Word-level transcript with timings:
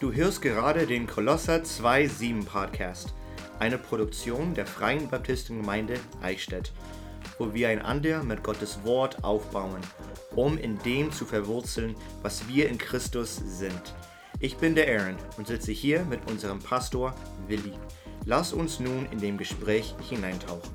Du 0.00 0.14
hörst 0.14 0.40
gerade 0.40 0.86
den 0.86 1.06
Kolosser 1.06 1.56
2.7 1.56 2.46
Podcast, 2.46 3.12
eine 3.58 3.76
Produktion 3.76 4.54
der 4.54 4.64
Freien 4.64 5.10
Baptistengemeinde 5.10 6.00
Eichstätt, 6.22 6.72
wo 7.38 7.52
wir 7.52 7.68
einander 7.68 8.22
mit 8.22 8.42
Gottes 8.42 8.82
Wort 8.82 9.22
aufbauen, 9.22 9.82
um 10.34 10.56
in 10.56 10.78
dem 10.78 11.12
zu 11.12 11.26
verwurzeln, 11.26 11.96
was 12.22 12.48
wir 12.48 12.70
in 12.70 12.78
Christus 12.78 13.42
sind. 13.44 13.94
Ich 14.38 14.56
bin 14.56 14.74
der 14.74 14.88
Aaron 14.88 15.16
und 15.36 15.48
sitze 15.48 15.70
hier 15.70 16.02
mit 16.06 16.20
unserem 16.30 16.60
Pastor 16.60 17.14
Willi. 17.46 17.74
Lass 18.24 18.54
uns 18.54 18.80
nun 18.80 19.06
in 19.10 19.18
dem 19.18 19.36
Gespräch 19.36 19.94
hineintauchen. 20.08 20.70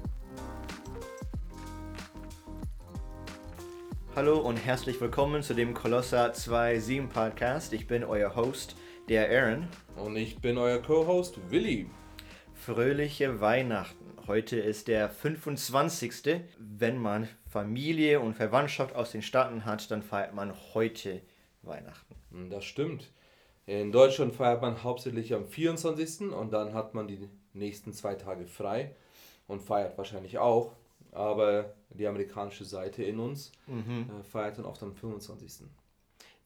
Hallo 4.15 4.37
und 4.37 4.57
herzlich 4.57 5.01
willkommen 5.01 5.41
zu 5.41 5.55
dem 5.55 5.73
Kolosser 5.73 6.31
2.7 6.31 7.07
Podcast. 7.07 7.73
Ich 7.73 7.87
bin 7.87 8.03
euer 8.03 8.35
Host, 8.35 8.75
der 9.09 9.29
Aaron. 9.29 9.67
Und 9.95 10.15
ich 10.15 10.39
bin 10.39 10.57
euer 10.57 10.81
Co-Host 10.81 11.39
Willi. 11.49 11.89
Fröhliche 12.53 13.39
Weihnachten. 13.41 14.05
Heute 14.27 14.57
ist 14.57 14.87
der 14.87 15.09
25. 15.09 16.41
Wenn 16.57 16.97
man 16.97 17.27
Familie 17.47 18.19
und 18.19 18.33
Verwandtschaft 18.33 18.95
aus 18.95 19.11
den 19.11 19.21
Staaten 19.21 19.65
hat, 19.65 19.89
dann 19.91 20.01
feiert 20.01 20.33
man 20.33 20.53
heute 20.73 21.21
Weihnachten. 21.61 22.15
Hm, 22.31 22.49
das 22.49 22.65
stimmt. 22.65 23.11
In 23.67 23.91
Deutschland 23.91 24.33
feiert 24.33 24.61
man 24.61 24.83
hauptsächlich 24.83 25.33
am 25.33 25.45
24. 25.47 26.31
und 26.31 26.51
dann 26.53 26.73
hat 26.73 26.93
man 26.93 27.07
die 27.07 27.29
nächsten 27.53 27.93
zwei 27.93 28.15
Tage 28.15 28.45
frei 28.45 28.95
und 29.47 29.61
feiert 29.61 29.97
wahrscheinlich 29.97 30.37
auch. 30.37 30.73
Aber 31.11 31.73
die 31.89 32.07
amerikanische 32.07 32.65
Seite 32.65 33.03
in 33.03 33.19
uns 33.19 33.51
Mhm. 33.67 34.09
äh, 34.19 34.23
feiert 34.23 34.57
dann 34.57 34.65
oft 34.65 34.83
am 34.83 34.93
25. 34.93 35.67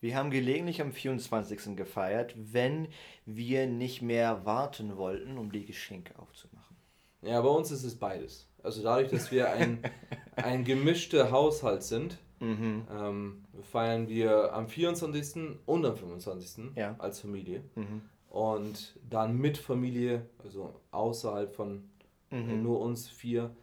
Wir 0.02 0.16
haben 0.16 0.32
gelegentlich 0.32 0.82
am 0.82 0.92
24. 0.94 1.76
gefeiert, 1.76 2.34
wenn 2.38 2.88
wir 3.26 3.68
nicht 3.68 4.02
mehr 4.02 4.46
warten 4.46 4.96
wollten, 4.98 5.38
um 5.38 5.52
die 5.52 5.66
Geschenke 5.66 6.18
aufzumachen. 6.18 6.78
Ja, 7.22 7.42
bei 7.42 7.50
uns 7.50 7.70
ist 7.72 7.84
es 7.84 7.96
beides. 8.00 8.48
Also 8.64 8.82
dadurch, 8.82 9.10
dass 9.12 9.30
wir 9.32 9.50
ein, 9.52 9.80
ein 10.38 10.64
gemischter 10.64 11.32
Haushalt 11.32 11.84
sind, 11.84 12.18
Mhm. 12.42 12.88
ähm, 12.90 13.44
feiern 13.70 14.08
wir 14.08 14.54
am 14.54 14.70
24. 14.70 15.60
und 15.66 15.86
am 15.86 15.98
25. 15.98 16.72
Ja. 16.78 16.96
als 16.98 17.20
Familie. 17.20 17.66
Mhm. 17.76 18.02
Und 18.30 18.98
dann 19.10 19.36
mit 19.36 19.58
Familie, 19.58 20.26
also 20.42 20.74
außerhalb 20.92 21.54
von 21.54 21.90
Mhm. 22.32 22.64
nur 22.64 22.80
uns 22.80 23.10
vier, 23.10 23.54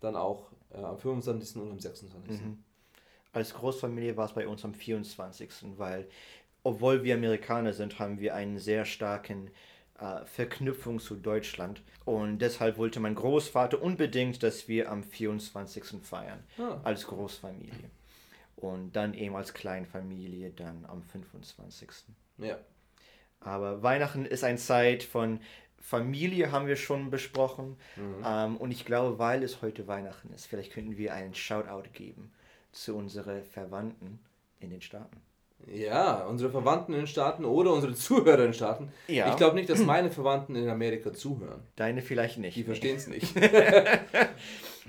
dann 0.00 0.16
auch 0.16 0.50
äh, 0.70 0.82
am 0.82 0.98
25. 0.98 1.62
und 1.62 1.70
am 1.70 1.78
26. 1.80 2.42
Mhm. 2.42 2.58
Als 3.36 3.52
Großfamilie 3.52 4.16
war 4.16 4.24
es 4.24 4.32
bei 4.32 4.48
uns 4.48 4.64
am 4.64 4.72
24., 4.72 5.50
weil, 5.76 6.08
obwohl 6.62 7.04
wir 7.04 7.14
Amerikaner 7.16 7.74
sind, 7.74 7.98
haben 7.98 8.18
wir 8.18 8.34
einen 8.34 8.58
sehr 8.58 8.86
starken 8.86 9.50
äh, 9.98 10.24
Verknüpfung 10.24 11.00
zu 11.00 11.16
Deutschland. 11.16 11.82
Und 12.06 12.38
deshalb 12.38 12.78
wollte 12.78 12.98
mein 12.98 13.14
Großvater 13.14 13.82
unbedingt, 13.82 14.42
dass 14.42 14.68
wir 14.68 14.90
am 14.90 15.04
24. 15.04 16.00
feiern, 16.02 16.42
Ah. 16.56 16.80
als 16.82 17.06
Großfamilie. 17.08 17.90
Und 18.56 18.96
dann 18.96 19.12
eben 19.12 19.36
als 19.36 19.52
Kleinfamilie 19.52 20.52
dann 20.52 20.86
am 20.86 21.02
25. 21.02 21.90
Ja. 22.38 22.56
Aber 23.40 23.82
Weihnachten 23.82 24.24
ist 24.24 24.44
eine 24.44 24.56
Zeit 24.56 25.02
von 25.02 25.40
Familie, 25.78 26.52
haben 26.52 26.68
wir 26.68 26.76
schon 26.76 27.10
besprochen. 27.10 27.76
Ähm, 28.24 28.56
und 28.56 28.70
ich 28.70 28.86
glaube, 28.86 29.18
weil 29.18 29.42
es 29.42 29.60
heute 29.60 29.86
Weihnachten 29.86 30.32
ist, 30.32 30.46
vielleicht 30.46 30.72
könnten 30.72 30.96
wir 30.96 31.12
einen 31.12 31.34
Shoutout 31.34 31.90
geben 31.92 32.32
zu 32.76 32.96
unseren 32.96 33.42
Verwandten 33.42 34.20
in 34.60 34.70
den 34.70 34.80
Staaten. 34.80 35.20
ja, 35.66 36.24
unsere 36.26 36.50
Verwandten 36.50 36.92
in 36.92 37.00
den 37.00 37.06
Staaten 37.06 37.44
oder 37.44 37.72
unsere 37.72 37.94
Zuhörer 37.94 38.38
in 38.38 38.48
den 38.48 38.54
Staaten. 38.54 38.92
Ja. 39.08 39.30
Ich 39.30 39.36
glaube 39.36 39.56
nicht, 39.56 39.68
dass 39.68 39.80
meine 39.80 40.10
Verwandten 40.10 40.54
in 40.54 40.68
Amerika 40.68 41.12
zuhören. 41.12 41.62
Deine 41.76 42.02
vielleicht 42.02 42.38
nicht. 42.38 42.56
Die 42.56 42.64
verstehen 42.64 42.96
es 42.96 43.06
nicht. 43.06 43.34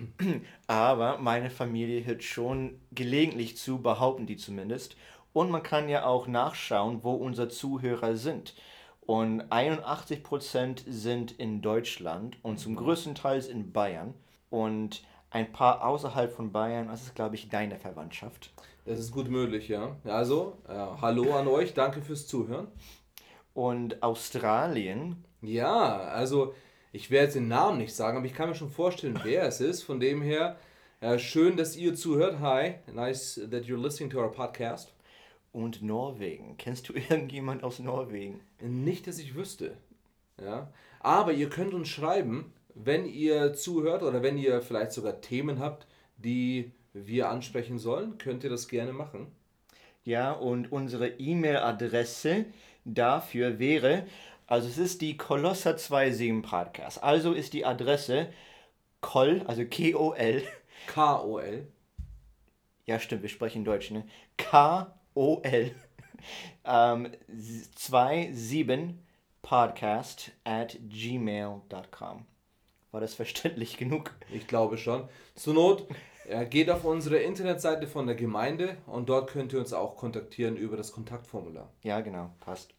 Aber 0.67 1.17
meine 1.17 1.49
Familie 1.49 2.05
hört 2.05 2.23
schon 2.23 2.79
gelegentlich 2.91 3.57
zu, 3.57 3.81
behaupten 3.81 4.25
die 4.25 4.37
zumindest. 4.37 4.95
Und 5.33 5.49
man 5.51 5.63
kann 5.63 5.89
ja 5.89 6.05
auch 6.05 6.27
nachschauen, 6.27 7.03
wo 7.03 7.13
unsere 7.13 7.49
Zuhörer 7.49 8.15
sind. 8.15 8.55
Und 9.01 9.43
81% 9.43 10.83
sind 10.87 11.31
in 11.31 11.61
Deutschland 11.61 12.37
und 12.41 12.59
zum 12.59 12.75
größten 12.75 13.15
Teil 13.15 13.41
in 13.45 13.71
Bayern. 13.71 14.13
Und 14.49 15.03
ein 15.37 15.51
paar 15.51 15.85
außerhalb 15.85 16.31
von 16.33 16.51
Bayern, 16.51 16.87
das 16.87 17.03
ist, 17.03 17.15
glaube 17.15 17.35
ich, 17.35 17.47
deine 17.47 17.77
Verwandtschaft. 17.77 18.51
Das 18.85 18.97
ist 18.97 19.11
gut 19.11 19.29
möglich, 19.29 19.67
ja. 19.67 19.95
Also, 20.03 20.57
äh, 20.67 20.73
hallo 20.73 21.35
an 21.35 21.47
euch, 21.47 21.75
danke 21.75 22.01
fürs 22.01 22.25
Zuhören. 22.25 22.67
Und 23.53 24.01
Australien, 24.01 25.23
Ja, 25.41 25.97
also 25.99 26.55
ich 26.91 27.11
werde 27.11 27.25
jetzt 27.25 27.35
den 27.35 27.47
Namen 27.47 27.77
nicht 27.77 27.93
sagen, 27.95 28.17
aber 28.17 28.25
ich 28.25 28.33
kann 28.33 28.49
mir 28.49 28.55
schon 28.55 28.71
vorstellen, 28.71 29.19
wer 29.23 29.43
es 29.43 29.61
ist. 29.61 29.83
Von 29.83 29.99
dem 29.99 30.23
her, 30.23 30.57
äh, 31.01 31.19
schön, 31.19 31.55
dass 31.55 31.75
ihr 31.77 31.93
zuhört. 31.93 32.39
Hi, 32.39 32.75
nice 32.91 33.39
that 33.51 33.65
you're 33.65 33.81
listening 33.81 34.09
to 34.09 34.19
our 34.19 34.31
podcast. 34.31 34.93
und 35.51 35.81
Norwegen. 35.83 36.57
Kennst 36.57 36.89
du 36.89 36.93
irgendjemand 37.09 37.63
aus 37.63 37.77
Norwegen? 37.79 38.41
Nicht, 38.61 39.05
dass 39.05 39.19
ich 39.19 39.35
wüsste. 39.35 39.77
Ja. 40.41 40.71
Aber 40.99 41.31
ihr 41.33 41.49
könnt 41.49 41.73
uns 41.75 41.89
schreiben, 41.89 42.53
wenn 42.83 43.05
ihr 43.05 43.53
zuhört 43.53 44.03
oder 44.03 44.21
wenn 44.21 44.37
ihr 44.37 44.61
vielleicht 44.61 44.91
sogar 44.91 45.21
Themen 45.21 45.59
habt, 45.59 45.87
die 46.17 46.71
wir 46.93 47.29
ansprechen 47.29 47.79
sollen, 47.79 48.17
könnt 48.17 48.43
ihr 48.43 48.49
das 48.49 48.67
gerne 48.67 48.93
machen. 48.93 49.31
Ja, 50.03 50.31
und 50.31 50.71
unsere 50.71 51.07
E-Mail-Adresse 51.19 52.45
dafür 52.85 53.59
wäre, 53.59 54.05
also 54.45 54.67
es 54.67 54.77
ist 54.77 55.01
die 55.01 55.17
Kolosser 55.17 55.77
27 55.77 56.41
Podcast. 56.41 57.03
Also 57.03 57.33
ist 57.33 57.53
die 57.53 57.65
Adresse 57.65 58.29
kol, 59.01 59.43
also 59.47 59.65
K-O-L, 59.65 60.43
K-O-L. 60.87 61.67
ja 62.85 62.99
stimmt, 62.99 63.23
wir 63.23 63.29
sprechen 63.29 63.65
Deutsch, 63.65 63.91
ne? 63.91 64.05
K-O-L, 64.37 65.75
ähm, 66.63 67.11
27 67.27 68.95
podcast 69.41 70.31
at 70.45 70.77
gmail.com. 70.89 72.25
War 72.91 73.01
das 73.01 73.13
verständlich 73.13 73.77
genug? 73.77 74.11
Ich 74.33 74.47
glaube 74.47 74.77
schon. 74.77 75.07
Zur 75.35 75.53
Not 75.53 75.87
äh, 76.27 76.45
geht 76.45 76.69
auf 76.69 76.83
unsere 76.85 77.17
Internetseite 77.17 77.87
von 77.87 78.07
der 78.07 78.15
Gemeinde 78.15 78.77
und 78.85 79.09
dort 79.09 79.29
könnt 79.31 79.53
ihr 79.53 79.59
uns 79.59 79.73
auch 79.73 79.95
kontaktieren 79.97 80.55
über 80.57 80.77
das 80.77 80.91
Kontaktformular. 80.91 81.69
Ja, 81.83 82.01
genau, 82.01 82.31
passt. 82.39 82.73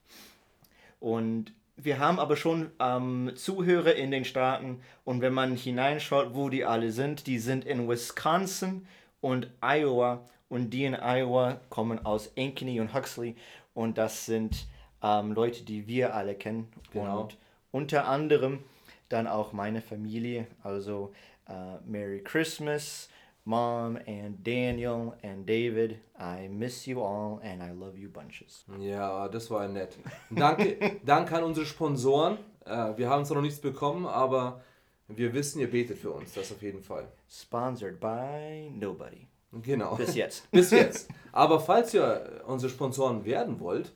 Und 1.01 1.53
wir 1.77 1.99
haben 2.01 2.19
aber 2.19 2.37
schon 2.37 2.71
ähm, 2.81 3.33
Zuhörer 3.37 3.95
in 3.95 4.11
den 4.11 4.25
Staaten 4.25 4.81
und 5.05 5.21
wenn 5.21 5.33
man 5.33 5.55
hineinschaut, 5.55 6.35
wo 6.35 6.49
die 6.49 6.65
alle 6.65 6.91
sind, 6.91 7.27
die 7.27 7.39
sind 7.39 7.65
in 7.65 7.89
Wisconsin 7.89 8.87
und 9.21 9.49
Iowa 9.61 10.25
und 10.49 10.71
die 10.71 10.85
in 10.85 10.95
Iowa 10.95 11.61
kommen 11.69 12.05
aus 12.05 12.33
Ankeny 12.37 12.81
und 12.81 12.95
Huxley 12.95 13.37
und 13.75 13.97
das 13.97 14.27
sind 14.27 14.67
ähm, 15.03 15.33
Leute, 15.33 15.63
die 15.65 15.87
wir 15.87 16.15
alle 16.15 16.35
kennen 16.35 16.69
Genau. 16.93 17.21
und 17.23 17.37
unter 17.71 18.09
anderem 18.09 18.65
dann 19.09 19.27
auch 19.27 19.53
meine 19.53 19.81
Familie, 19.81 20.47
also 20.63 21.13
äh, 21.49 21.53
Merry 21.87 22.23
Christmas, 22.23 23.09
Mom 23.45 23.97
and 24.07 24.47
Daniel 24.47 25.13
and 25.23 25.49
David. 25.49 25.99
I 26.21 26.49
miss 26.49 26.85
you 26.87 27.01
all 27.03 27.41
and 27.43 27.63
I 27.63 27.71
love 27.73 27.97
you 27.97 28.11
bunches. 28.11 28.65
Ja, 28.79 29.29
das 29.29 29.51
war 29.51 29.67
nett. 29.69 29.97
Danke, 30.31 31.01
danke 31.05 31.37
an 31.37 31.45
unsere 31.45 31.65
Sponsoren. 31.67 32.39
Äh, 32.67 32.97
wir 32.97 33.09
haben 33.09 33.25
zwar 33.25 33.37
noch 33.37 33.43
nichts 33.43 33.61
bekommen, 33.61 34.07
aber 34.07 34.61
wir 35.09 35.33
wissen, 35.33 35.61
ihr 35.61 35.71
betet 35.71 35.97
für 35.99 36.11
uns, 36.11 36.35
das 36.35 36.53
auf 36.53 36.61
jeden 36.61 36.83
Fall. 36.83 37.09
Sponsored 37.31 37.99
by 37.99 38.71
nobody. 38.75 39.27
Genau. 39.63 39.95
Bis 39.97 40.15
jetzt. 40.15 40.51
Bis 40.51 40.71
jetzt. 40.71 41.09
Aber 41.33 41.59
falls 41.61 41.95
ihr 41.95 42.43
unsere 42.47 42.71
Sponsoren 42.71 43.25
werden 43.25 43.61
wollt, 43.61 43.95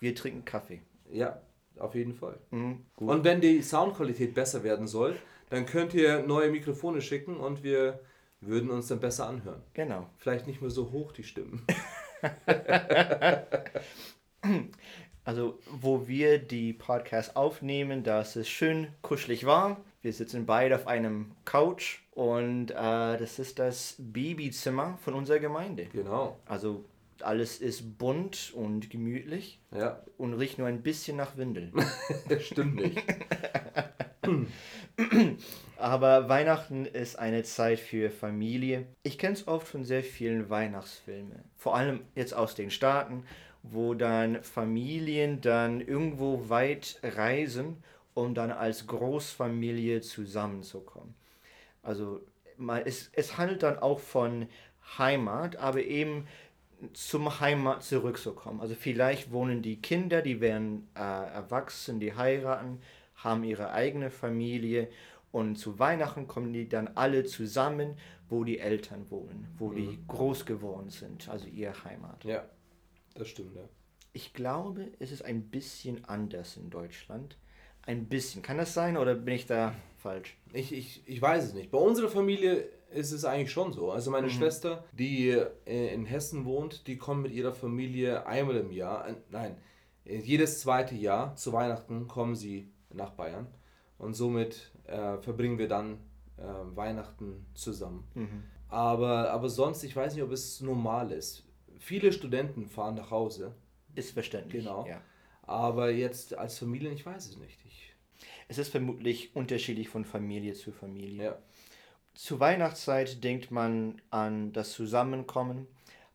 Wir 0.00 0.14
trinken 0.14 0.46
Kaffee. 0.46 0.80
ja, 1.10 1.38
auf 1.78 1.94
jeden 1.94 2.14
Fall. 2.14 2.38
Mhm. 2.50 2.84
Und 2.96 3.24
wenn 3.24 3.40
die 3.40 3.62
Soundqualität 3.62 4.34
besser 4.34 4.62
werden 4.64 4.86
soll, 4.86 5.16
dann 5.50 5.66
könnt 5.66 5.94
ihr 5.94 6.22
neue 6.22 6.50
Mikrofone 6.50 7.00
schicken 7.00 7.36
und 7.36 7.62
wir 7.62 8.00
würden 8.40 8.70
uns 8.70 8.88
dann 8.88 9.00
besser 9.00 9.28
anhören. 9.28 9.62
Genau. 9.72 10.06
Vielleicht 10.18 10.46
nicht 10.46 10.60
mehr 10.60 10.70
so 10.70 10.90
hoch 10.90 11.12
die 11.12 11.24
Stimmen. 11.24 11.64
Also, 15.26 15.58
wo 15.70 16.06
wir 16.06 16.38
die 16.38 16.74
Podcasts 16.74 17.34
aufnehmen, 17.34 18.02
da 18.02 18.20
ist 18.20 18.36
es 18.36 18.46
schön 18.46 18.88
kuschelig 19.00 19.46
warm. 19.46 19.78
Wir 20.02 20.12
sitzen 20.12 20.44
beide 20.44 20.74
auf 20.74 20.86
einem 20.86 21.32
Couch 21.46 22.00
und 22.10 22.70
äh, 22.72 22.74
das 22.74 23.38
ist 23.38 23.58
das 23.58 23.96
Babyzimmer 23.98 24.98
von 25.02 25.14
unserer 25.14 25.38
Gemeinde. 25.38 25.86
Genau. 25.86 26.38
Also, 26.44 26.84
alles 27.24 27.60
ist 27.60 27.98
bunt 27.98 28.52
und 28.54 28.90
gemütlich 28.90 29.60
Ja, 29.72 30.02
und 30.18 30.34
riecht 30.34 30.58
nur 30.58 30.68
ein 30.68 30.82
bisschen 30.82 31.16
nach 31.16 31.36
Windeln. 31.36 31.72
das 32.28 32.42
stimmt 32.46 32.76
nicht. 32.76 33.02
Aber 35.76 36.28
Weihnachten 36.28 36.86
ist 36.86 37.18
eine 37.18 37.42
Zeit 37.42 37.78
für 37.80 38.10
Familie. 38.10 38.86
Ich 39.02 39.18
kenne 39.18 39.34
es 39.34 39.46
oft 39.48 39.66
von 39.68 39.84
sehr 39.84 40.02
vielen 40.02 40.48
Weihnachtsfilmen. 40.48 41.42
Vor 41.56 41.76
allem 41.76 42.00
jetzt 42.14 42.34
aus 42.34 42.54
den 42.54 42.70
Staaten. 42.70 43.24
wo 43.66 43.94
dann 43.94 44.42
Familien 44.42 45.40
dann 45.40 45.80
irgendwo 45.80 46.50
weit 46.50 46.98
reisen, 47.02 47.82
um 48.12 48.34
dann 48.34 48.50
als 48.50 48.86
Großfamilie 48.86 50.02
zusammenzukommen. 50.02 51.14
Also 51.82 52.20
es, 52.84 53.08
es 53.14 53.38
handelt 53.38 53.62
dann 53.62 53.78
auch 53.78 54.00
von 54.00 54.48
Heimat, 54.98 55.56
aber 55.56 55.82
eben 55.82 56.26
zum 56.92 57.40
Heimat 57.40 57.82
zurückzukommen. 57.82 58.60
Also 58.60 58.74
vielleicht 58.74 59.32
wohnen 59.32 59.62
die 59.62 59.80
Kinder, 59.80 60.22
die 60.22 60.40
werden 60.40 60.88
äh, 60.94 61.00
erwachsen, 61.00 62.00
die 62.00 62.14
heiraten, 62.14 62.80
haben 63.16 63.44
ihre 63.44 63.70
eigene 63.70 64.10
Familie 64.10 64.88
und 65.32 65.56
zu 65.56 65.78
Weihnachten 65.78 66.28
kommen 66.28 66.52
die 66.52 66.68
dann 66.68 66.88
alle 66.94 67.24
zusammen, 67.24 67.96
wo 68.28 68.44
die 68.44 68.58
Eltern 68.58 69.10
wohnen, 69.10 69.48
wo 69.58 69.68
mhm. 69.68 69.76
die 69.76 69.98
groß 70.06 70.46
geworden 70.46 70.90
sind, 70.90 71.28
also 71.28 71.46
ihre 71.48 71.84
Heimat. 71.84 72.24
Ja, 72.24 72.44
das 73.14 73.28
stimmt, 73.28 73.56
ja. 73.56 73.68
Ich 74.12 74.32
glaube, 74.32 74.92
es 75.00 75.10
ist 75.10 75.24
ein 75.24 75.50
bisschen 75.50 76.04
anders 76.04 76.56
in 76.56 76.70
Deutschland. 76.70 77.36
Ein 77.82 78.06
bisschen. 78.06 78.42
Kann 78.42 78.58
das 78.58 78.74
sein 78.74 78.96
oder 78.96 79.16
bin 79.16 79.34
ich 79.34 79.46
da 79.46 79.74
falsch? 79.96 80.38
Ich, 80.52 80.72
ich, 80.72 81.02
ich 81.06 81.20
weiß 81.20 81.46
es 81.46 81.54
nicht. 81.54 81.72
Bei 81.72 81.78
unserer 81.78 82.08
Familie 82.08 82.68
ist 82.94 83.12
es 83.12 83.24
eigentlich 83.24 83.50
schon 83.50 83.72
so. 83.72 83.90
Also 83.90 84.10
meine 84.10 84.28
mhm. 84.28 84.32
Schwester, 84.32 84.84
die 84.92 85.30
äh, 85.30 85.94
in 85.94 86.06
Hessen 86.06 86.44
wohnt, 86.44 86.86
die 86.86 86.96
kommt 86.96 87.22
mit 87.22 87.32
ihrer 87.32 87.52
Familie 87.52 88.26
einmal 88.26 88.56
im 88.56 88.70
Jahr, 88.70 89.08
äh, 89.08 89.14
nein, 89.30 89.56
jedes 90.04 90.60
zweite 90.60 90.94
Jahr 90.94 91.34
zu 91.36 91.52
Weihnachten 91.52 92.08
kommen 92.08 92.34
sie 92.34 92.70
nach 92.90 93.12
Bayern 93.12 93.46
und 93.98 94.14
somit 94.14 94.70
äh, 94.86 95.16
verbringen 95.18 95.58
wir 95.58 95.68
dann 95.68 95.98
äh, 96.36 96.42
Weihnachten 96.76 97.46
zusammen. 97.54 98.06
Mhm. 98.14 98.44
Aber, 98.68 99.30
aber 99.30 99.48
sonst, 99.48 99.82
ich 99.82 99.96
weiß 99.96 100.14
nicht, 100.14 100.22
ob 100.22 100.32
es 100.32 100.60
normal 100.60 101.10
ist. 101.12 101.44
Viele 101.78 102.12
Studenten 102.12 102.66
fahren 102.66 102.96
nach 102.96 103.10
Hause. 103.10 103.54
Ist 103.94 104.12
verständlich. 104.12 104.64
Genau. 104.64 104.86
Ja. 104.86 105.00
Aber 105.42 105.90
jetzt 105.90 106.36
als 106.36 106.58
Familie, 106.58 106.90
ich 106.90 107.06
weiß 107.06 107.28
es 107.28 107.36
nicht. 107.36 107.58
Ich 107.64 107.94
es 108.48 108.58
ist 108.58 108.68
vermutlich 108.68 109.34
unterschiedlich 109.34 109.88
von 109.88 110.04
Familie 110.04 110.54
zu 110.54 110.72
Familie. 110.72 111.24
Ja. 111.24 111.38
Zur 112.14 112.38
Weihnachtszeit 112.38 113.24
denkt 113.24 113.50
man 113.50 114.00
an 114.10 114.52
das 114.52 114.72
Zusammenkommen, 114.72 115.66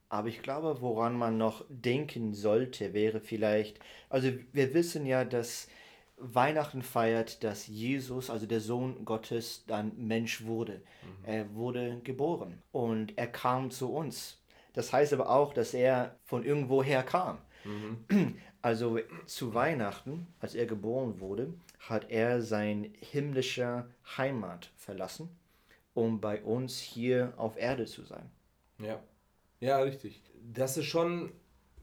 aber 0.08 0.30
ich 0.30 0.42
glaube, 0.42 0.82
woran 0.82 1.18
man 1.18 1.38
noch 1.38 1.66
denken 1.68 2.34
sollte, 2.34 2.94
wäre 2.94 3.20
vielleicht, 3.20 3.80
also 4.10 4.32
wir 4.54 4.74
wissen 4.74 5.06
ja, 5.06 5.26
dass 5.26 5.68
Weihnachten 6.18 6.84
feiert, 6.84 7.44
dass 7.44 7.68
Jesus, 7.68 8.30
also 8.30 8.46
der 8.46 8.62
Sohn 8.62 9.04
Gottes, 9.04 9.66
dann 9.68 9.92
Mensch 9.98 10.46
wurde. 10.46 10.82
Mhm. 11.02 11.26
Er 11.26 11.56
wurde 11.56 12.00
geboren 12.04 12.62
und 12.72 13.18
er 13.18 13.28
kam 13.28 13.70
zu 13.70 13.94
uns. 13.94 14.42
Das 14.74 14.94
heißt 14.94 15.14
aber 15.14 15.30
auch, 15.30 15.54
dass 15.54 15.74
er 15.74 16.16
von 16.24 16.46
irgendwoher 16.46 17.04
kam. 17.04 17.40
Mhm. 17.64 18.36
Also 18.62 19.00
zu 19.26 19.54
Weihnachten, 19.54 20.28
als 20.42 20.54
er 20.54 20.66
geboren 20.66 21.22
wurde, 21.22 21.54
hat 21.80 22.12
er 22.12 22.42
sein 22.42 22.94
himmlischer 23.00 23.88
Heimat 24.18 24.70
verlassen 24.76 25.30
um 26.00 26.22
bei 26.22 26.42
uns 26.42 26.80
hier 26.80 27.34
auf 27.38 27.58
Erde 27.58 27.86
zu 27.86 28.04
sein. 28.04 28.30
Ja, 28.80 29.02
ja, 29.60 29.80
richtig. 29.80 30.22
Das 30.54 30.78
ist 30.78 30.86
schon, 30.86 31.32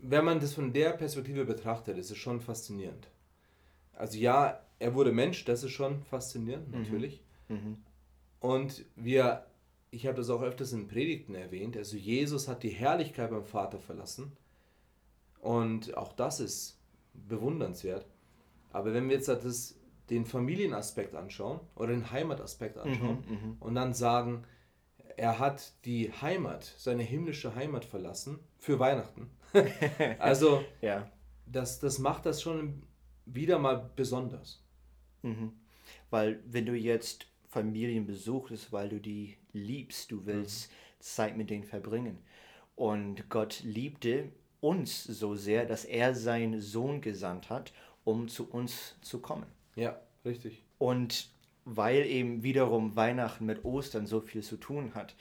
wenn 0.00 0.24
man 0.24 0.40
das 0.40 0.54
von 0.54 0.72
der 0.72 0.90
Perspektive 0.90 1.44
betrachtet, 1.44 1.98
ist 1.98 2.10
es 2.10 2.16
schon 2.16 2.40
faszinierend. 2.40 3.08
Also 3.92 4.18
ja, 4.18 4.60
er 4.78 4.94
wurde 4.94 5.12
Mensch, 5.12 5.44
das 5.44 5.62
ist 5.62 5.72
schon 5.72 6.02
faszinierend, 6.04 6.72
mhm. 6.72 6.82
natürlich. 6.82 7.22
Mhm. 7.48 7.76
Und 8.40 8.84
wir, 8.96 9.44
ich 9.90 10.06
habe 10.06 10.16
das 10.16 10.30
auch 10.30 10.42
öfters 10.42 10.72
in 10.72 10.88
Predigten 10.88 11.34
erwähnt, 11.34 11.76
also 11.76 11.96
Jesus 11.96 12.48
hat 12.48 12.62
die 12.62 12.70
Herrlichkeit 12.70 13.30
beim 13.30 13.44
Vater 13.44 13.78
verlassen. 13.78 14.32
Und 15.40 15.96
auch 15.96 16.12
das 16.12 16.40
ist 16.40 16.78
bewundernswert. 17.12 18.06
Aber 18.72 18.92
wenn 18.94 19.08
wir 19.08 19.16
jetzt 19.16 19.28
das 19.28 19.76
den 20.10 20.24
Familienaspekt 20.24 21.14
anschauen 21.14 21.60
oder 21.74 21.88
den 21.88 22.10
Heimataspekt 22.10 22.78
anschauen 22.78 23.24
mhm, 23.28 23.34
mhm, 23.34 23.56
und 23.60 23.74
dann 23.74 23.92
sagen, 23.92 24.44
er 25.16 25.38
hat 25.38 25.72
die 25.84 26.12
Heimat, 26.12 26.64
seine 26.76 27.02
himmlische 27.02 27.54
Heimat 27.54 27.84
verlassen 27.84 28.38
für 28.58 28.78
Weihnachten. 28.78 29.30
also, 30.18 30.62
ja. 30.82 31.10
das, 31.46 31.80
das 31.80 31.98
macht 31.98 32.26
das 32.26 32.42
schon 32.42 32.82
wieder 33.24 33.58
mal 33.58 33.90
besonders. 33.96 34.62
Mhm. 35.22 35.52
Weil, 36.10 36.42
wenn 36.46 36.66
du 36.66 36.74
jetzt 36.74 37.26
Familien 37.48 38.06
besuchst, 38.06 38.72
weil 38.72 38.88
du 38.88 39.00
die 39.00 39.36
liebst, 39.52 40.10
du 40.10 40.26
willst 40.26 40.70
mhm. 40.70 40.74
Zeit 41.00 41.36
mit 41.36 41.50
denen 41.50 41.64
verbringen. 41.64 42.18
Und 42.74 43.30
Gott 43.30 43.62
liebte 43.64 44.30
uns 44.60 45.04
so 45.04 45.34
sehr, 45.34 45.64
dass 45.64 45.84
er 45.84 46.14
seinen 46.14 46.60
Sohn 46.60 47.00
gesandt 47.00 47.48
hat, 47.48 47.72
um 48.04 48.28
zu 48.28 48.50
uns 48.50 48.96
zu 49.00 49.20
kommen. 49.20 49.46
Ja, 49.76 50.00
richtig. 50.24 50.62
Und 50.78 51.28
weil 51.64 52.06
eben 52.06 52.42
wiederum 52.42 52.96
Weihnachten 52.96 53.46
mit 53.46 53.64
Ostern 53.64 54.06
so 54.06 54.20
viel 54.20 54.42
zu 54.42 54.56
tun 54.56 54.94
hat, 54.94 55.14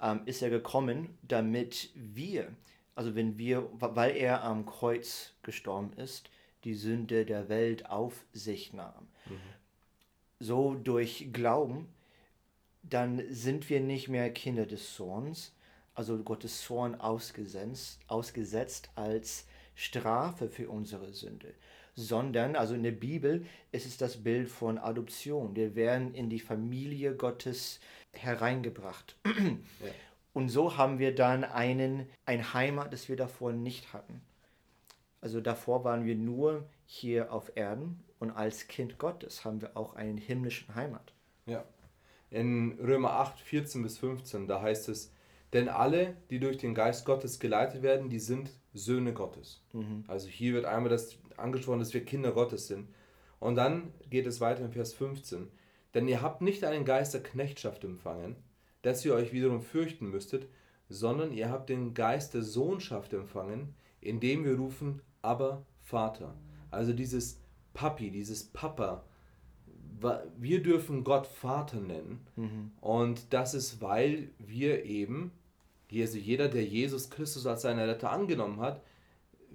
ähm, 0.00 0.22
ist 0.24 0.42
er 0.42 0.50
gekommen, 0.50 1.16
damit 1.22 1.90
wir, 1.94 2.52
also 2.94 3.14
wenn 3.14 3.38
wir, 3.38 3.68
weil 3.72 4.16
er 4.16 4.42
am 4.42 4.64
Kreuz 4.66 5.34
gestorben 5.42 5.92
ist, 5.94 6.30
die 6.64 6.74
Sünde 6.74 7.24
der 7.24 7.48
Welt 7.48 7.86
auf 7.86 8.24
sich 8.32 8.72
nahm. 8.72 9.08
Mhm. 9.26 9.40
So 10.40 10.74
durch 10.74 11.28
Glauben, 11.32 11.88
dann 12.82 13.22
sind 13.28 13.68
wir 13.68 13.80
nicht 13.80 14.08
mehr 14.08 14.32
Kinder 14.32 14.66
des 14.66 14.94
Zorns, 14.94 15.52
also 15.94 16.16
Gottes 16.18 16.62
Zorn 16.62 16.94
ausgesetzt, 16.94 18.00
ausgesetzt 18.06 18.90
als 18.94 19.46
Strafe 19.74 20.48
für 20.48 20.70
unsere 20.70 21.12
Sünde 21.12 21.54
sondern, 21.98 22.54
also 22.54 22.74
in 22.74 22.84
der 22.84 22.92
Bibel 22.92 23.44
ist 23.72 23.86
es 23.86 23.96
das 23.96 24.22
Bild 24.22 24.48
von 24.48 24.78
Adoption. 24.78 25.56
Wir 25.56 25.74
werden 25.74 26.14
in 26.14 26.30
die 26.30 26.38
Familie 26.38 27.14
Gottes 27.14 27.80
hereingebracht. 28.12 29.16
Ja. 29.24 29.90
Und 30.32 30.50
so 30.50 30.76
haben 30.76 31.00
wir 31.00 31.14
dann 31.14 31.42
einen, 31.42 32.06
ein 32.24 32.54
Heimat, 32.54 32.92
das 32.92 33.08
wir 33.08 33.16
davor 33.16 33.52
nicht 33.52 33.92
hatten. 33.92 34.20
Also 35.20 35.40
davor 35.40 35.82
waren 35.82 36.04
wir 36.04 36.14
nur 36.14 36.68
hier 36.86 37.32
auf 37.32 37.50
Erden 37.56 38.04
und 38.20 38.30
als 38.30 38.68
Kind 38.68 38.98
Gottes 38.98 39.44
haben 39.44 39.60
wir 39.60 39.76
auch 39.76 39.96
einen 39.96 40.16
himmlischen 40.16 40.76
Heimat. 40.76 41.12
Ja. 41.46 41.64
In 42.30 42.78
Römer 42.80 43.12
8, 43.14 43.40
14 43.40 43.82
bis 43.82 43.98
15, 43.98 44.46
da 44.46 44.62
heißt 44.62 44.88
es, 44.90 45.12
denn 45.52 45.68
alle, 45.68 46.16
die 46.30 46.38
durch 46.38 46.58
den 46.58 46.74
Geist 46.74 47.04
Gottes 47.04 47.40
geleitet 47.40 47.82
werden, 47.82 48.08
die 48.08 48.20
sind 48.20 48.50
Söhne 48.74 49.12
Gottes. 49.14 49.62
Mhm. 49.72 50.04
Also 50.06 50.28
hier 50.28 50.52
wird 50.52 50.66
einmal 50.66 50.90
das 50.90 51.18
angesprochen, 51.38 51.78
dass 51.80 51.94
wir 51.94 52.04
Kinder 52.04 52.32
Gottes 52.32 52.66
sind. 52.66 52.88
Und 53.40 53.54
dann 53.54 53.92
geht 54.10 54.26
es 54.26 54.40
weiter 54.40 54.64
in 54.64 54.72
Vers 54.72 54.92
15. 54.94 55.48
Denn 55.94 56.08
ihr 56.08 56.22
habt 56.22 56.42
nicht 56.42 56.64
einen 56.64 56.84
Geist 56.84 57.14
der 57.14 57.22
Knechtschaft 57.22 57.84
empfangen, 57.84 58.36
dass 58.82 59.04
ihr 59.04 59.14
euch 59.14 59.32
wiederum 59.32 59.62
fürchten 59.62 60.10
müsstet, 60.10 60.48
sondern 60.88 61.32
ihr 61.32 61.50
habt 61.50 61.68
den 61.68 61.94
Geist 61.94 62.34
der 62.34 62.42
Sohnschaft 62.42 63.12
empfangen, 63.12 63.74
indem 64.00 64.44
wir 64.44 64.56
rufen, 64.56 65.02
aber 65.22 65.64
Vater. 65.82 66.34
Also 66.70 66.92
dieses 66.92 67.40
Papi, 67.74 68.10
dieses 68.10 68.44
Papa. 68.44 69.04
Wir 70.36 70.62
dürfen 70.62 71.02
Gott 71.02 71.26
Vater 71.26 71.80
nennen. 71.80 72.26
Mhm. 72.36 72.70
Und 72.80 73.32
das 73.32 73.54
ist, 73.54 73.80
weil 73.80 74.30
wir 74.38 74.84
eben, 74.84 75.32
also 75.92 76.18
jeder, 76.18 76.48
der 76.48 76.64
Jesus 76.64 77.10
Christus 77.10 77.46
als 77.46 77.62
seinen 77.62 77.80
Retter 77.80 78.10
angenommen 78.10 78.60
hat, 78.60 78.82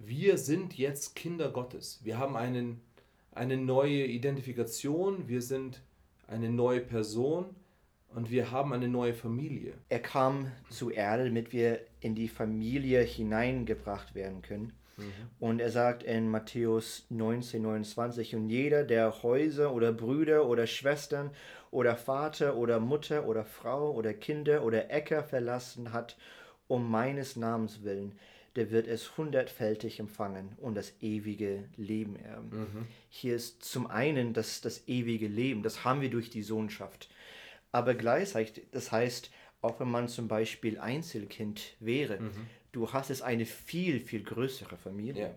wir 0.05 0.37
sind 0.37 0.77
jetzt 0.77 1.15
Kinder 1.15 1.49
Gottes. 1.49 1.99
Wir 2.03 2.17
haben 2.17 2.35
einen, 2.35 2.81
eine 3.31 3.57
neue 3.57 4.05
Identifikation, 4.05 5.27
wir 5.27 5.41
sind 5.41 5.81
eine 6.27 6.49
neue 6.49 6.81
Person 6.81 7.45
und 8.09 8.31
wir 8.31 8.51
haben 8.51 8.73
eine 8.73 8.87
neue 8.87 9.13
Familie. 9.13 9.73
Er 9.89 9.99
kam 9.99 10.51
zu 10.69 10.91
Erde, 10.91 11.25
damit 11.25 11.53
wir 11.53 11.79
in 11.99 12.15
die 12.15 12.27
Familie 12.27 13.01
hineingebracht 13.01 14.15
werden 14.15 14.41
können. 14.41 14.73
Mhm. 14.97 15.11
Und 15.39 15.59
er 15.59 15.71
sagt 15.71 16.03
in 16.03 16.29
Matthäus 16.29 17.05
19, 17.09 17.61
29, 17.61 18.35
und 18.35 18.49
jeder, 18.49 18.83
der 18.83 19.23
Häuser 19.23 19.73
oder 19.73 19.91
Brüder 19.91 20.47
oder 20.47 20.67
Schwestern 20.67 21.31
oder 21.71 21.95
Vater 21.95 22.55
oder 22.55 22.79
Mutter 22.79 23.27
oder 23.27 23.43
Frau 23.43 23.91
oder 23.91 24.13
Kinder 24.13 24.63
oder 24.63 24.91
Äcker 24.91 25.23
verlassen 25.23 25.93
hat, 25.93 26.15
um 26.67 26.89
meines 26.89 27.35
Namens 27.35 27.83
willen, 27.83 28.13
der 28.55 28.69
wird 28.71 28.87
es 28.87 29.17
hundertfältig 29.17 29.99
empfangen 29.99 30.55
und 30.57 30.75
das 30.75 30.93
ewige 31.01 31.63
Leben 31.75 32.15
erben. 32.15 32.49
Mhm. 32.49 32.87
Hier 33.09 33.35
ist 33.35 33.63
zum 33.63 33.87
einen 33.87 34.33
das, 34.33 34.61
das 34.61 34.87
ewige 34.87 35.27
Leben, 35.27 35.63
das 35.63 35.83
haben 35.83 36.01
wir 36.01 36.09
durch 36.09 36.29
die 36.29 36.43
Sohnschaft. 36.43 37.09
Aber 37.71 37.95
gleichzeitig, 37.95 38.65
das 38.71 38.91
heißt, 38.91 39.31
auch 39.61 39.79
wenn 39.79 39.89
man 39.89 40.07
zum 40.07 40.27
Beispiel 40.27 40.79
Einzelkind 40.79 41.75
wäre, 41.79 42.19
mhm. 42.19 42.47
du 42.71 42.91
hast 42.93 43.09
es 43.09 43.21
eine 43.21 43.45
viel, 43.45 43.99
viel 43.99 44.23
größere 44.23 44.77
Familie. 44.77 45.23
Ja. 45.23 45.35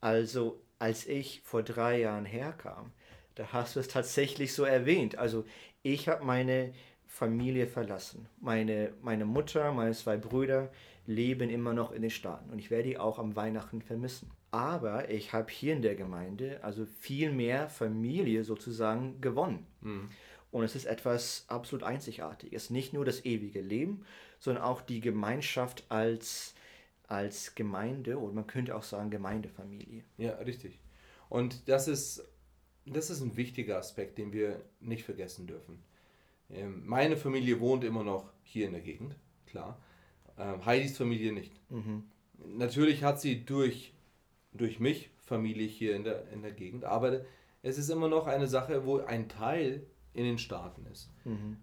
Also 0.00 0.60
als 0.78 1.06
ich 1.06 1.42
vor 1.44 1.62
drei 1.62 2.00
Jahren 2.00 2.24
herkam, 2.24 2.90
da 3.36 3.52
hast 3.52 3.76
du 3.76 3.80
es 3.80 3.88
tatsächlich 3.88 4.52
so 4.52 4.64
erwähnt. 4.64 5.16
Also 5.16 5.44
ich 5.82 6.08
habe 6.08 6.24
meine 6.24 6.74
Familie 7.06 7.66
verlassen. 7.66 8.26
Meine, 8.40 8.92
meine 9.00 9.26
Mutter, 9.26 9.70
meine 9.72 9.92
zwei 9.92 10.16
Brüder 10.16 10.72
leben 11.06 11.50
immer 11.50 11.72
noch 11.72 11.92
in 11.92 12.02
den 12.02 12.10
Staaten 12.10 12.50
und 12.50 12.58
ich 12.58 12.70
werde 12.70 12.88
die 12.88 12.98
auch 12.98 13.18
am 13.18 13.34
Weihnachten 13.36 13.82
vermissen. 13.82 14.30
Aber 14.50 15.10
ich 15.10 15.32
habe 15.32 15.50
hier 15.50 15.72
in 15.72 15.82
der 15.82 15.94
Gemeinde 15.94 16.62
also 16.62 16.84
viel 16.84 17.32
mehr 17.32 17.68
Familie 17.68 18.44
sozusagen 18.44 19.20
gewonnen. 19.20 19.66
Mhm. 19.80 20.10
Und 20.50 20.64
es 20.64 20.76
ist 20.76 20.84
etwas 20.84 21.46
absolut 21.48 21.82
Einzigartiges. 21.82 22.68
Nicht 22.68 22.92
nur 22.92 23.06
das 23.06 23.24
ewige 23.24 23.62
Leben, 23.62 24.04
sondern 24.38 24.62
auch 24.62 24.82
die 24.82 25.00
Gemeinschaft 25.00 25.84
als, 25.88 26.54
als 27.08 27.54
Gemeinde 27.54 28.20
oder 28.20 28.34
man 28.34 28.46
könnte 28.46 28.76
auch 28.76 28.82
sagen 28.82 29.10
Gemeindefamilie. 29.10 30.04
Ja, 30.18 30.34
richtig. 30.34 30.78
Und 31.30 31.66
das 31.68 31.88
ist, 31.88 32.28
das 32.84 33.08
ist 33.08 33.22
ein 33.22 33.36
wichtiger 33.38 33.78
Aspekt, 33.78 34.18
den 34.18 34.32
wir 34.34 34.60
nicht 34.80 35.04
vergessen 35.04 35.46
dürfen. 35.46 35.82
Ähm, 36.50 36.82
meine 36.84 37.16
Familie 37.16 37.58
wohnt 37.60 37.84
immer 37.84 38.04
noch 38.04 38.30
hier 38.42 38.66
in 38.66 38.72
der 38.72 38.82
Gegend, 38.82 39.16
klar. 39.46 39.80
Ähm, 40.38 40.64
Heidis 40.64 40.96
Familie 40.96 41.32
nicht. 41.32 41.52
Mhm. 41.70 42.04
Natürlich 42.56 43.04
hat 43.04 43.20
sie 43.20 43.44
durch, 43.44 43.92
durch 44.52 44.80
mich 44.80 45.10
Familie 45.20 45.66
hier 45.66 45.94
in 45.94 46.04
der, 46.04 46.28
in 46.32 46.42
der 46.42 46.52
Gegend, 46.52 46.84
aber 46.84 47.20
es 47.62 47.78
ist 47.78 47.88
immer 47.90 48.08
noch 48.08 48.26
eine 48.26 48.46
Sache, 48.46 48.84
wo 48.84 48.98
ein 48.98 49.28
Teil 49.28 49.86
in 50.14 50.24
den 50.24 50.38
Staaten 50.38 50.86
ist. 50.86 51.10
Mhm. 51.24 51.56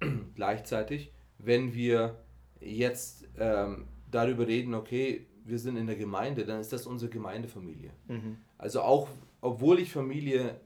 Gleichzeitig, 0.34 1.12
wenn 1.38 1.74
wir 1.74 2.18
jetzt 2.60 3.26
ähm, 3.38 3.86
darüber 4.10 4.46
reden, 4.46 4.74
okay, 4.74 5.26
wir 5.44 5.58
sind 5.58 5.76
in 5.76 5.86
der 5.86 5.96
Gemeinde, 5.96 6.44
dann 6.44 6.60
ist 6.60 6.72
das 6.72 6.86
unsere 6.86 7.10
Gemeindefamilie. 7.10 7.90
Mhm. 8.06 8.38
Also 8.58 8.82
auch, 8.82 9.08
obwohl 9.40 9.80
ich 9.80 9.92
Familie 9.92 10.60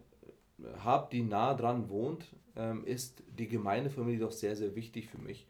habe, 0.78 1.08
die 1.12 1.22
nah 1.22 1.54
dran 1.54 1.88
wohnt, 1.88 2.26
ähm, 2.56 2.84
ist 2.84 3.22
die 3.38 3.48
Gemeindefamilie 3.48 4.20
doch 4.20 4.32
sehr, 4.32 4.56
sehr 4.56 4.74
wichtig 4.74 5.08
für 5.08 5.18
mich. 5.18 5.46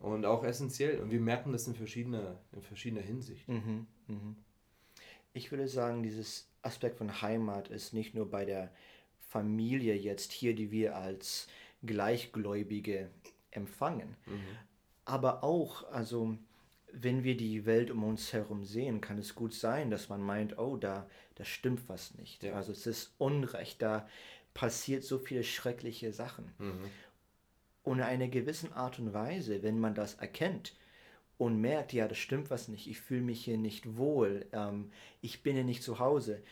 Und 0.00 0.26
auch 0.26 0.44
essentiell. 0.44 1.00
Und 1.00 1.10
wir 1.10 1.20
merken 1.20 1.52
das 1.52 1.66
in 1.66 1.74
verschiedener, 1.74 2.38
in 2.52 2.62
verschiedener 2.62 3.02
Hinsicht. 3.02 3.48
Mhm. 3.48 3.86
Mhm. 4.06 4.36
Ich 5.32 5.50
würde 5.50 5.68
sagen, 5.68 6.02
dieses 6.02 6.48
Aspekt 6.62 6.96
von 6.98 7.22
Heimat 7.22 7.68
ist 7.68 7.92
nicht 7.92 8.14
nur 8.14 8.30
bei 8.30 8.44
der 8.44 8.72
Familie 9.28 9.94
jetzt 9.94 10.32
hier, 10.32 10.54
die 10.54 10.70
wir 10.70 10.96
als 10.96 11.48
Gleichgläubige 11.84 13.10
empfangen, 13.50 14.16
Mhm. 14.26 14.40
aber 15.04 15.42
auch, 15.44 15.90
also 15.90 16.36
wenn 16.92 17.24
wir 17.24 17.36
die 17.36 17.66
Welt 17.66 17.90
um 17.90 18.04
uns 18.04 18.32
herum 18.32 18.64
sehen, 18.64 19.00
kann 19.00 19.18
es 19.18 19.34
gut 19.34 19.52
sein, 19.52 19.90
dass 19.90 20.08
man 20.08 20.20
meint, 20.22 20.58
oh, 20.58 20.76
da, 20.76 21.08
da 21.34 21.44
stimmt 21.44 21.88
was 21.88 22.14
nicht. 22.14 22.42
Ja. 22.42 22.54
Also 22.54 22.72
es 22.72 22.86
ist 22.86 23.12
Unrecht, 23.18 23.82
da 23.82 24.08
passiert 24.54 25.04
so 25.04 25.18
viele 25.18 25.44
schreckliche 25.44 26.12
Sachen. 26.12 26.52
Mhm. 26.58 26.84
Und 27.86 27.98
in 27.98 28.04
einer 28.04 28.26
gewissen 28.26 28.72
Art 28.72 28.98
und 28.98 29.14
Weise, 29.14 29.62
wenn 29.62 29.78
man 29.78 29.94
das 29.94 30.14
erkennt 30.14 30.74
und 31.38 31.60
merkt, 31.60 31.92
ja, 31.92 32.08
das 32.08 32.18
stimmt 32.18 32.50
was 32.50 32.66
nicht, 32.66 32.88
ich 32.88 33.00
fühle 33.00 33.22
mich 33.22 33.44
hier 33.44 33.58
nicht 33.58 33.96
wohl, 33.96 34.46
ähm, 34.52 34.90
ich 35.20 35.44
bin 35.44 35.54
hier 35.54 35.64
nicht 35.64 35.84
zu 35.84 36.00
Hause, 36.00 36.42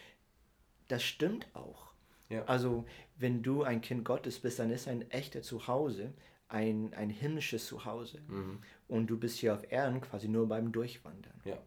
das 0.87 1.03
stimmt 1.03 1.49
auch. 1.53 1.91
Ja. 2.29 2.45
Also, 2.45 2.85
wenn 3.17 3.43
du 3.43 3.65
ein 3.65 3.81
Kind 3.81 4.05
Gottes 4.05 4.39
bist, 4.39 4.61
dann 4.61 4.71
ist 4.71 4.87
ein 4.87 5.11
echter 5.11 5.43
Zuhause 5.43 6.15
ein, 6.55 6.95
ein 6.95 7.11
himmlisches 7.11 7.67
Zuhause. 7.67 8.21
Mhm. 8.29 8.61
Und 8.87 9.09
du 9.09 9.19
bist 9.19 9.39
hier 9.39 9.55
auf 9.55 9.73
Erden 9.73 10.01
quasi 10.01 10.29
nur 10.29 10.47
beim 10.47 10.71
Durchwandern. 10.71 11.41
Ja. 11.45 11.59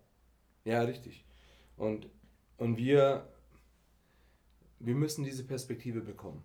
Ja, 0.64 0.82
richtig. 0.84 1.26
Und, 1.76 2.08
und 2.58 2.78
wir, 2.78 3.28
wir 4.80 4.96
müssen 4.96 5.26
diese 5.26 5.44
Perspektive 5.44 6.00
bekommen. 6.00 6.42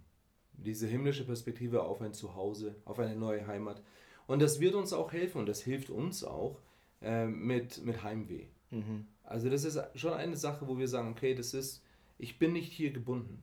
Diese 0.63 0.87
himmlische 0.87 1.25
Perspektive 1.25 1.83
auf 1.83 2.01
ein 2.01 2.15
Zuhause, 2.15 2.77
auf 2.85 2.99
eine 2.99 3.17
neue 3.17 3.47
Heimat. 3.47 3.83
Und 4.27 4.41
das 4.41 4.61
wird 4.61 4.75
uns 4.75 4.93
auch 4.93 5.13
helfen 5.13 5.39
und 5.39 5.47
das 5.47 5.63
hilft 5.63 5.91
uns 5.91 6.25
auch 6.25 6.59
äh, 7.01 7.27
mit, 7.27 7.85
mit 7.85 8.03
Heimweh. 8.03 8.47
Mhm. 8.71 9.07
Also 9.25 9.49
das 9.51 9.65
ist 9.65 9.81
schon 9.95 10.13
eine 10.13 10.37
Sache, 10.37 10.67
wo 10.69 10.79
wir 10.79 10.89
sagen, 10.89 11.11
okay, 11.11 11.35
das 11.35 11.55
ist, 11.55 11.83
ich 12.19 12.39
bin 12.39 12.53
nicht 12.53 12.73
hier 12.73 12.93
gebunden. 12.93 13.43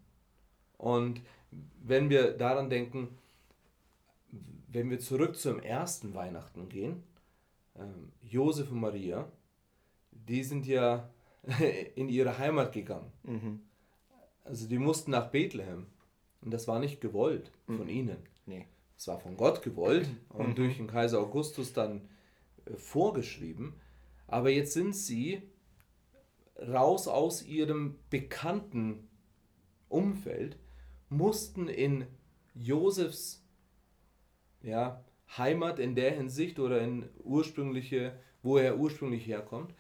Und 0.78 1.22
wenn 1.84 2.10
wir 2.10 2.32
daran 2.32 2.70
denken, 2.70 3.18
wenn 4.72 4.90
wir 4.90 5.00
zurück 5.00 5.36
zum 5.36 5.60
ersten 5.60 6.14
Weihnachten 6.14 6.70
gehen, 6.70 7.04
ähm, 7.76 8.12
Josef 8.22 8.72
und 8.72 8.80
Maria, 8.80 9.32
die 10.12 10.44
sind 10.44 10.66
ja 10.66 11.10
in 11.96 12.10
ihre 12.10 12.38
Heimat 12.38 12.72
gegangen. 12.72 13.12
Mhm. 13.24 13.62
Also 14.44 14.68
die 14.68 14.78
mussten 14.78 15.12
nach 15.12 15.32
Bethlehem. 15.32 15.88
Und 16.42 16.52
das 16.52 16.68
war 16.68 16.80
nicht 16.80 17.02
gewollt 17.02 17.52
von 17.68 17.90
ihnen. 17.90 18.18
Nee. 18.46 18.66
Es 18.98 19.08
war 19.08 19.20
von 19.20 19.38
Gott 19.38 19.62
gewollt 19.62 20.08
und 20.30 20.50
Mhm. 20.50 20.56
durch 20.56 20.78
den 20.78 20.88
Kaiser 20.88 21.20
Augustus 21.20 21.74
dann 21.74 22.08
äh, 22.66 22.76
vorgeschrieben. 22.76 23.74
Aber 24.28 24.50
jetzt 24.50 24.74
sind 24.74 24.96
sie 24.96 25.42
raus 26.58 27.08
aus 27.08 27.44
ihrem 27.46 27.96
bekannten 28.10 29.08
Umfeld, 29.88 30.58
mussten 31.10 31.68
in 31.68 32.06
Josefs 32.54 33.44
ja, 34.62 35.04
Heimat 35.38 35.80
in 35.80 35.96
der 35.96 36.12
Hinsicht 36.12 36.60
oder 36.60 36.82
in 36.82 37.08
ursprüngliche, 37.24 38.20
wo 38.44 38.58
er 38.58 38.78
ursprünglich 38.78 39.26
herkommt. 39.26 39.74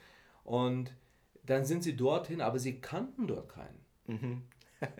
Und 0.43 0.95
dann 1.43 1.65
sind 1.65 1.83
sie 1.83 1.95
dorthin, 1.95 2.41
aber 2.41 2.59
sie 2.59 2.79
kannten 2.79 3.27
dort 3.27 3.49
keinen. 3.49 3.79
Mhm. 4.07 4.43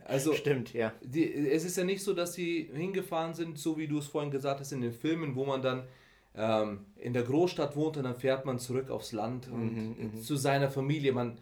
Also 0.06 0.34
Stimmt, 0.34 0.74
ja. 0.74 0.92
die, 1.02 1.32
es 1.34 1.64
ist 1.64 1.78
ja 1.78 1.84
nicht 1.86 2.04
so, 2.04 2.14
dass 2.14 2.34
sie 2.34 2.70
hingefahren 2.74 3.34
sind, 3.34 3.58
so 3.58 3.78
wie 3.78 3.88
du 3.88 4.00
es 4.00 4.08
vorhin 4.08 4.32
gesagt 4.32 4.60
hast 4.60 4.72
in 4.74 4.82
den 4.82 4.92
Filmen, 4.92 5.36
wo 5.36 5.46
man 5.46 5.62
dann 5.62 5.84
ähm, 6.36 6.86
in 6.98 7.14
der 7.14 7.24
Großstadt 7.24 7.76
wohnt 7.76 7.96
und 7.98 8.04
dann 8.04 8.16
fährt 8.16 8.46
man 8.46 8.60
zurück 8.60 8.90
aufs 8.90 9.12
Land 9.14 9.48
und 9.48 9.76
Mhm, 9.76 9.96
mhm. 10.16 10.22
zu 10.22 10.36
seiner 10.36 10.70
Familie. 10.70 11.14
Man, 11.14 11.38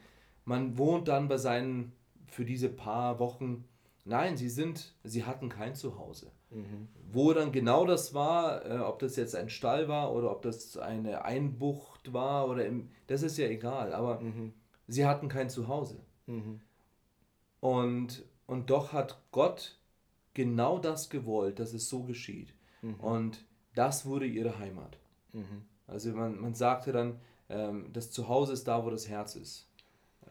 man 0.46 0.77
wohnt 0.77 1.08
dann 1.08 1.27
bei 1.27 1.38
seinen, 1.38 1.94
für 2.27 2.46
diese 2.46 2.70
paar 2.70 3.20
Wochen. 3.20 3.65
Nein, 4.06 4.38
sie 4.38 4.50
sind, 4.50 4.94
sie 5.03 5.24
hatten 5.25 5.50
kein 5.50 5.74
Zuhause. 5.75 6.32
Mhm. 6.51 6.88
Wo 7.12 7.34
dann 7.34 7.51
genau 7.51 7.86
das 7.86 8.13
war, 8.13 8.65
äh, 8.65 8.77
ob 8.79 9.00
das 9.00 9.15
jetzt 9.15 9.36
ein 9.36 9.50
Stall 9.50 9.88
war 9.88 10.13
oder 10.13 10.32
ob 10.32 10.41
das 10.44 10.77
eine 10.77 11.25
Einbucht 11.25 12.13
war 12.13 12.48
oder 12.48 12.65
im, 12.65 12.89
das 13.08 13.24
ist 13.24 13.38
ja 13.38 13.48
egal, 13.48 13.94
aber 13.94 14.22
Mhm. 14.22 14.53
sie 14.88 15.06
hatten 15.06 15.27
kein 15.27 15.50
Zuhause. 15.50 16.00
Mhm. 16.27 16.62
Und, 17.60 18.24
und 18.46 18.70
doch 18.70 18.94
hat 18.94 19.18
Gott 19.32 19.78
genau 20.34 20.80
das 20.80 21.10
gewollt, 21.10 21.60
dass 21.60 21.74
es 21.74 21.90
so 21.90 22.04
geschieht. 22.04 22.54
Mhm. 22.82 22.96
Und 22.96 23.46
das 23.76 24.06
wurde 24.06 24.26
ihre 24.26 24.60
Heimat. 24.60 24.98
Mhm. 25.34 25.64
Also 25.88 26.12
man, 26.12 26.40
man 26.40 26.54
sagte 26.54 26.92
dann, 26.92 27.20
ähm, 27.50 27.90
das 27.94 28.12
Zuhause 28.12 28.54
ist 28.54 28.68
da, 28.68 28.84
wo 28.86 28.90
das 28.90 29.08
Herz 29.08 29.36
ist. 29.36 29.68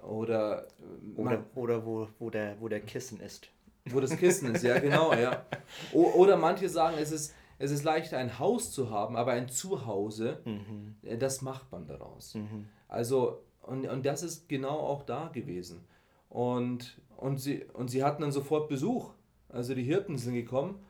Oder, 0.02 0.66
äh, 0.66 1.22
man, 1.22 1.26
Oder, 1.26 1.44
oder 1.54 1.86
wo, 1.86 2.08
wo, 2.18 2.30
der, 2.30 2.60
wo 2.60 2.68
der 2.68 2.80
Kissen 2.80 3.20
ist. 3.20 3.48
wo 3.86 4.00
das 4.00 4.16
Kissen 4.16 4.54
ist, 4.54 4.62
ja 4.62 4.78
genau, 4.78 5.14
ja. 5.14 5.44
O, 5.92 6.02
oder 6.14 6.36
manche 6.36 6.68
sagen, 6.68 6.96
es 7.00 7.10
ist, 7.12 7.34
es 7.58 7.70
ist 7.70 7.84
leichter 7.84 8.18
ein 8.18 8.38
Haus 8.38 8.70
zu 8.72 8.90
haben, 8.90 9.16
aber 9.16 9.32
ein 9.32 9.48
Zuhause, 9.48 10.40
Mhm. 10.44 10.96
äh, 11.02 11.16
das 11.16 11.40
macht 11.42 11.72
man 11.72 11.86
daraus. 11.86 12.34
Mhm. 12.34 12.68
Also, 12.88 13.42
und, 13.62 13.88
und 13.88 14.04
das 14.04 14.22
ist 14.22 14.48
genau 14.48 14.78
auch 14.78 15.02
da 15.04 15.28
gewesen. 15.28 15.84
Und, 16.28 17.00
und, 17.16 17.38
sie, 17.38 17.64
und 17.72 17.88
sie 17.90 18.02
hatten 18.04 18.22
dann 18.22 18.32
sofort 18.32 18.68
Besuch. 18.68 19.12
Also 19.48 19.74
die 19.74 19.82
Hirten 19.84 20.18
sind 20.18 20.34
gekommen. 20.34 20.80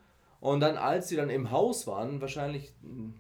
Und 0.41 0.61
dann, 0.61 0.77
als 0.77 1.09
sie 1.09 1.17
dann 1.17 1.31
im 1.31 1.51
Haus 1.51 1.87
waren, 1.87 2.21
wahrscheinlich 2.21 2.73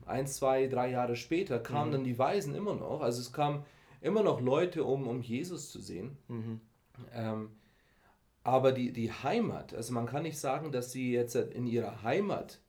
ein, 0.06 0.26
zwei, 0.26 0.66
drei 0.66 0.90
Jahre 0.90 1.16
später, 1.16 1.58
kamen 1.58 1.88
Mhm. 1.88 1.92
dann 1.92 2.04
die 2.04 2.18
Weisen 2.18 2.54
immer 2.54 2.74
noch. 2.74 3.00
Also 3.00 3.20
es 3.20 3.32
kamen 3.32 3.64
immer 4.00 4.22
noch 4.22 4.40
Leute, 4.40 4.84
um, 4.84 5.06
um 5.06 5.22
Jesus 5.22 5.70
zu 5.70 5.80
sehen. 5.80 6.16
Mhm. 6.28 6.60
Ähm, 7.12 7.50
aber 8.42 8.72
die, 8.72 8.92
die 8.92 9.10
Heimat, 9.10 9.74
also 9.74 9.92
man 9.92 10.06
kann 10.06 10.22
nicht 10.22 10.38
sagen, 10.38 10.70
dass 10.72 10.92
sie 10.92 11.12
jetzt 11.12 11.34
in 11.34 11.66
ihrer 11.66 12.02
Heimat 12.02 12.60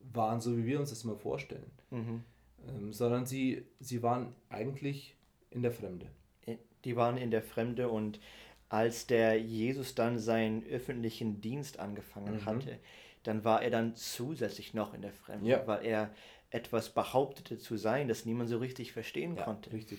waren, 0.00 0.40
so 0.40 0.56
wie 0.56 0.64
wir 0.66 0.80
uns 0.80 0.90
das 0.90 1.04
mal 1.04 1.16
vorstellen, 1.16 1.70
Mhm. 1.90 2.24
ähm, 2.68 2.92
sondern 2.92 3.26
sie, 3.26 3.64
sie 3.78 4.02
waren 4.02 4.34
eigentlich 4.48 5.14
in 5.50 5.62
der 5.62 5.72
Fremde. 5.72 6.06
Die 6.84 6.96
waren 6.96 7.18
in 7.18 7.30
der 7.30 7.42
Fremde 7.42 7.90
und 7.90 8.18
als 8.70 9.06
der 9.06 9.38
Jesus 9.38 9.94
dann 9.94 10.18
seinen 10.18 10.64
öffentlichen 10.66 11.40
Dienst 11.42 11.78
angefangen 11.78 12.36
Mhm. 12.36 12.44
hatte, 12.46 12.78
dann 13.24 13.44
war 13.44 13.62
er 13.62 13.70
dann 13.70 13.94
zusätzlich 13.96 14.72
noch 14.72 14.94
in 14.94 15.02
der 15.02 15.12
Fremde, 15.12 15.50
Ja. 15.50 15.66
weil 15.66 15.84
er 15.84 16.10
etwas 16.50 16.88
behauptete 16.90 17.58
zu 17.58 17.76
sein, 17.76 18.08
das 18.08 18.24
niemand 18.24 18.48
so 18.48 18.56
richtig 18.58 18.92
verstehen 18.92 19.36
konnte. 19.36 19.72
richtig. 19.72 19.98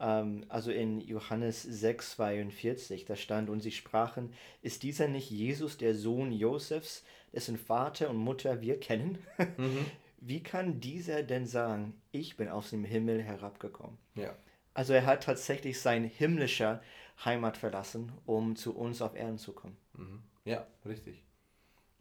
Ähm, 0.00 0.44
also 0.48 0.70
in 0.70 1.00
Johannes 1.00 1.62
6, 1.62 2.12
42, 2.16 3.04
da 3.06 3.16
stand, 3.16 3.48
und 3.48 3.60
sie 3.60 3.70
sprachen, 3.70 4.32
ist 4.62 4.82
dieser 4.82 5.08
nicht 5.08 5.30
Jesus, 5.30 5.78
der 5.78 5.94
Sohn 5.94 6.32
Josefs, 6.32 7.04
dessen 7.32 7.56
Vater 7.56 8.10
und 8.10 8.16
Mutter 8.16 8.60
wir 8.60 8.80
kennen? 8.80 9.18
Mhm. 9.58 9.86
Wie 10.18 10.42
kann 10.42 10.80
dieser 10.80 11.22
denn 11.22 11.46
sagen, 11.46 11.94
ich 12.10 12.36
bin 12.36 12.48
aus 12.48 12.70
dem 12.70 12.84
Himmel 12.84 13.22
herabgekommen? 13.22 13.96
Ja. 14.16 14.34
Also 14.74 14.92
er 14.92 15.06
hat 15.06 15.22
tatsächlich 15.22 15.80
sein 15.80 16.04
himmlischer 16.04 16.82
Heimat 17.24 17.56
verlassen, 17.56 18.12
um 18.26 18.56
zu 18.56 18.76
uns 18.76 19.02
auf 19.02 19.14
Erden 19.16 19.38
zu 19.38 19.52
kommen. 19.52 19.76
Mhm. 19.94 20.22
Ja, 20.44 20.66
richtig. 20.84 21.22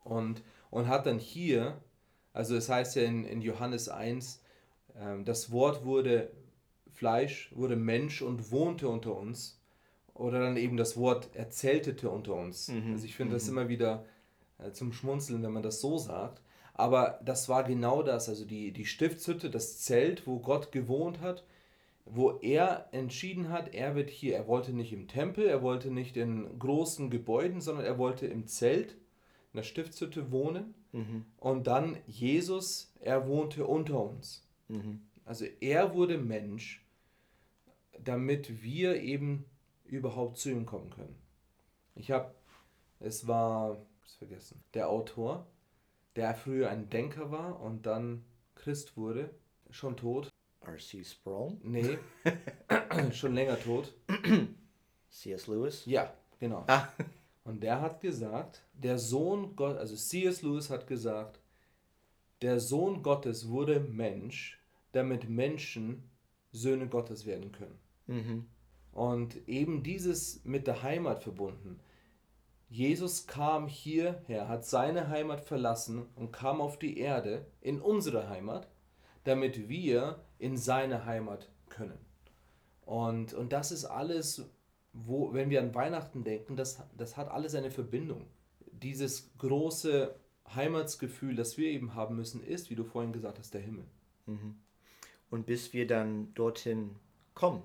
Und, 0.03 0.43
und 0.71 0.87
hat 0.87 1.05
dann 1.05 1.19
hier 1.19 1.81
Also 2.33 2.55
es 2.57 2.69
heißt 2.69 2.95
ja 2.97 3.03
in, 3.03 3.25
in 3.25 3.41
Johannes 3.41 3.89
1, 3.89 4.41
ähm, 4.99 5.25
das 5.25 5.51
Wort 5.51 5.85
wurde 5.85 6.31
Fleisch, 6.93 7.51
wurde 7.55 7.75
Mensch 7.77 8.21
und 8.21 8.51
wohnte 8.51 8.87
unter 8.89 9.15
uns. 9.17 9.59
Oder 10.13 10.39
dann 10.41 10.57
eben 10.57 10.77
das 10.77 10.97
Wort 10.97 11.29
erzeltete 11.35 12.09
unter 12.09 12.35
uns. 12.35 12.69
Mhm. 12.69 12.93
Also 12.93 13.05
ich 13.05 13.15
finde 13.15 13.35
das 13.35 13.47
Mhm. 13.47 13.51
immer 13.57 13.69
wieder 13.69 14.05
äh, 14.59 14.71
zum 14.71 14.93
Schmunzeln, 14.93 15.43
wenn 15.43 15.51
man 15.53 15.63
das 15.63 15.81
so 15.81 15.97
sagt. 15.97 16.41
Aber 16.73 17.19
das 17.23 17.49
war 17.49 17.63
genau 17.63 18.03
das, 18.03 18.29
also 18.29 18.45
die, 18.45 18.71
die 18.73 18.85
Stiftshütte, 18.85 19.49
das 19.49 19.79
Zelt, 19.81 20.27
wo 20.27 20.39
Gott 20.39 20.71
gewohnt 20.71 21.21
hat, 21.21 21.45
wo 22.05 22.37
er 22.39 22.87
entschieden 22.91 23.49
hat, 23.49 23.73
er 23.73 23.95
wird 23.95 24.09
hier, 24.09 24.35
er 24.35 24.47
wollte 24.47 24.73
nicht 24.73 24.93
im 24.93 25.07
Tempel, 25.07 25.47
er 25.47 25.63
wollte 25.63 25.89
nicht 25.89 26.15
in 26.17 26.59
großen 26.59 27.09
Gebäuden, 27.09 27.61
sondern 27.61 27.85
er 27.85 27.97
wollte 27.97 28.27
im 28.27 28.47
Zelt, 28.47 28.91
in 28.91 29.57
der 29.57 29.63
Stiftshütte 29.63 30.31
wohnen. 30.31 30.75
Mhm. 30.91 31.25
Und 31.37 31.67
dann 31.67 31.97
Jesus, 32.05 32.93
er 32.99 33.27
wohnte 33.27 33.65
unter 33.65 33.99
uns. 33.99 34.47
Mhm. 34.67 35.01
Also 35.25 35.45
er 35.59 35.95
wurde 35.95 36.19
Mensch, 36.19 36.85
damit 38.03 38.61
wir 38.61 39.01
eben 39.01 39.45
überhaupt 39.85 40.37
zu 40.37 40.49
ihm 40.49 40.65
kommen 40.65 40.91
können. 40.91 41.15
Ich 41.95 42.11
habe, 42.11 42.33
es 42.99 43.27
war, 43.27 43.81
ich 44.05 44.17
vergessen, 44.17 44.63
der 44.73 44.89
Autor, 44.89 45.47
der 46.15 46.35
früher 46.35 46.69
ein 46.69 46.89
Denker 46.89 47.31
war 47.31 47.59
und 47.61 47.85
dann 47.85 48.23
Christ 48.53 48.95
wurde, 48.95 49.31
schon 49.71 49.97
tot. 49.97 50.29
R.C. 50.67 51.03
Sproul, 51.03 51.57
Nee, 51.63 51.97
schon 53.11 53.35
länger 53.35 53.59
tot. 53.59 53.93
C.S. 55.09 55.47
Lewis. 55.47 55.85
Ja, 55.85 56.13
genau. 56.39 56.63
Ah. 56.67 56.87
Und 57.45 57.61
der 57.61 57.79
hat 57.79 58.01
gesagt, 58.01 58.63
der 58.73 58.97
Sohn 58.97 59.55
Gott, 59.55 59.77
also 59.77 59.95
C.S. 59.95 60.41
Lewis 60.41 60.69
hat 60.69 60.87
gesagt, 60.87 61.39
der 62.41 62.59
Sohn 62.59 63.03
Gottes 63.03 63.49
wurde 63.49 63.79
Mensch, 63.79 64.59
damit 64.91 65.29
Menschen 65.29 66.03
Söhne 66.51 66.87
Gottes 66.87 67.25
werden 67.25 67.51
können. 67.51 67.79
Mhm. 68.07 68.45
Und 68.91 69.47
eben 69.47 69.83
dieses 69.83 70.43
mit 70.43 70.67
der 70.67 70.81
Heimat 70.81 71.21
verbunden. 71.21 71.79
Jesus 72.69 73.27
kam 73.27 73.67
hierher, 73.67 74.47
hat 74.47 74.65
seine 74.65 75.09
Heimat 75.09 75.41
verlassen 75.41 76.07
und 76.15 76.31
kam 76.31 76.61
auf 76.61 76.79
die 76.79 76.97
Erde, 76.97 77.45
in 77.61 77.79
unsere 77.79 78.27
Heimat, 78.27 78.67
damit 79.23 79.69
wir 79.69 80.19
in 80.39 80.57
seine 80.57 81.05
Heimat 81.05 81.49
können. 81.69 81.97
Und, 82.85 83.33
und 83.33 83.51
das 83.53 83.71
ist 83.71 83.85
alles, 83.85 84.49
wo, 84.93 85.33
wenn 85.33 85.49
wir 85.49 85.61
an 85.61 85.73
Weihnachten 85.73 86.23
denken, 86.23 86.55
das, 86.55 86.81
das 86.97 87.17
hat 87.17 87.29
alles 87.29 87.55
eine 87.55 87.71
Verbindung. 87.71 88.27
Dieses 88.71 89.31
große 89.37 90.15
Heimatsgefühl, 90.53 91.35
das 91.35 91.57
wir 91.57 91.69
eben 91.69 91.95
haben 91.95 92.15
müssen, 92.15 92.43
ist, 92.43 92.69
wie 92.69 92.75
du 92.75 92.83
vorhin 92.83 93.13
gesagt 93.13 93.39
hast, 93.39 93.53
der 93.53 93.61
Himmel. 93.61 93.85
Mhm. 94.27 94.55
Und 95.31 95.45
bis 95.47 95.73
wir 95.73 95.87
dann 95.87 96.33
dorthin 96.35 96.95
kommen, 97.33 97.63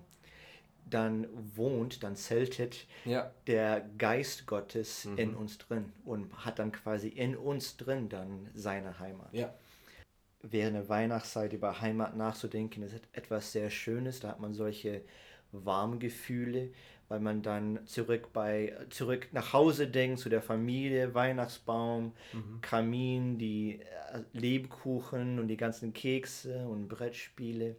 dann 0.89 1.29
wohnt, 1.55 2.03
dann 2.03 2.17
zeltet 2.17 2.87
Ja. 3.05 3.31
der 3.47 3.83
Geist 3.99 4.47
Gottes 4.47 5.05
Mhm. 5.05 5.19
in 5.19 5.35
uns 5.35 5.59
drin 5.59 5.93
und 6.05 6.33
hat 6.45 6.59
dann 6.59 6.73
quasi 6.73 7.09
in 7.09 7.37
uns 7.37 7.77
drin 7.77 8.09
dann 8.09 8.49
seine 8.55 8.99
Heimat. 8.99 9.33
Ja. 9.33 9.55
Während 10.43 10.77
der 10.77 10.89
Weihnachtszeit 10.89 11.53
über 11.53 11.81
Heimat 11.81 12.17
nachzudenken, 12.17 12.83
ist 12.83 12.95
etwas 13.13 13.53
sehr 13.53 13.69
Schönes. 13.71 14.21
Da 14.21 14.29
hat 14.29 14.41
man 14.41 14.55
solche 14.55 15.03
warmen 15.53 15.99
Gefühle, 15.99 16.71
weil 17.09 17.21
man 17.21 17.43
dann 17.43 17.87
zurück 17.87 18.33
bei 18.33 18.75
zurück 18.89 19.29
nach 19.33 19.53
Hause 19.53 19.89
denkt 19.89 20.21
zu 20.21 20.29
der 20.29 20.43
Familie, 20.43 21.15
Weihnachtsbaum, 21.15 22.13
Mhm. 22.33 22.61
Kamin, 22.63 23.39
die 23.39 23.81
äh, 23.81 24.23
Lebkuchen 24.33 25.39
und 25.39 25.49
die 25.49 25.57
ganzen 25.57 25.93
Kekse 25.93 26.67
und 26.69 26.89
Brettspiele. 26.89 27.77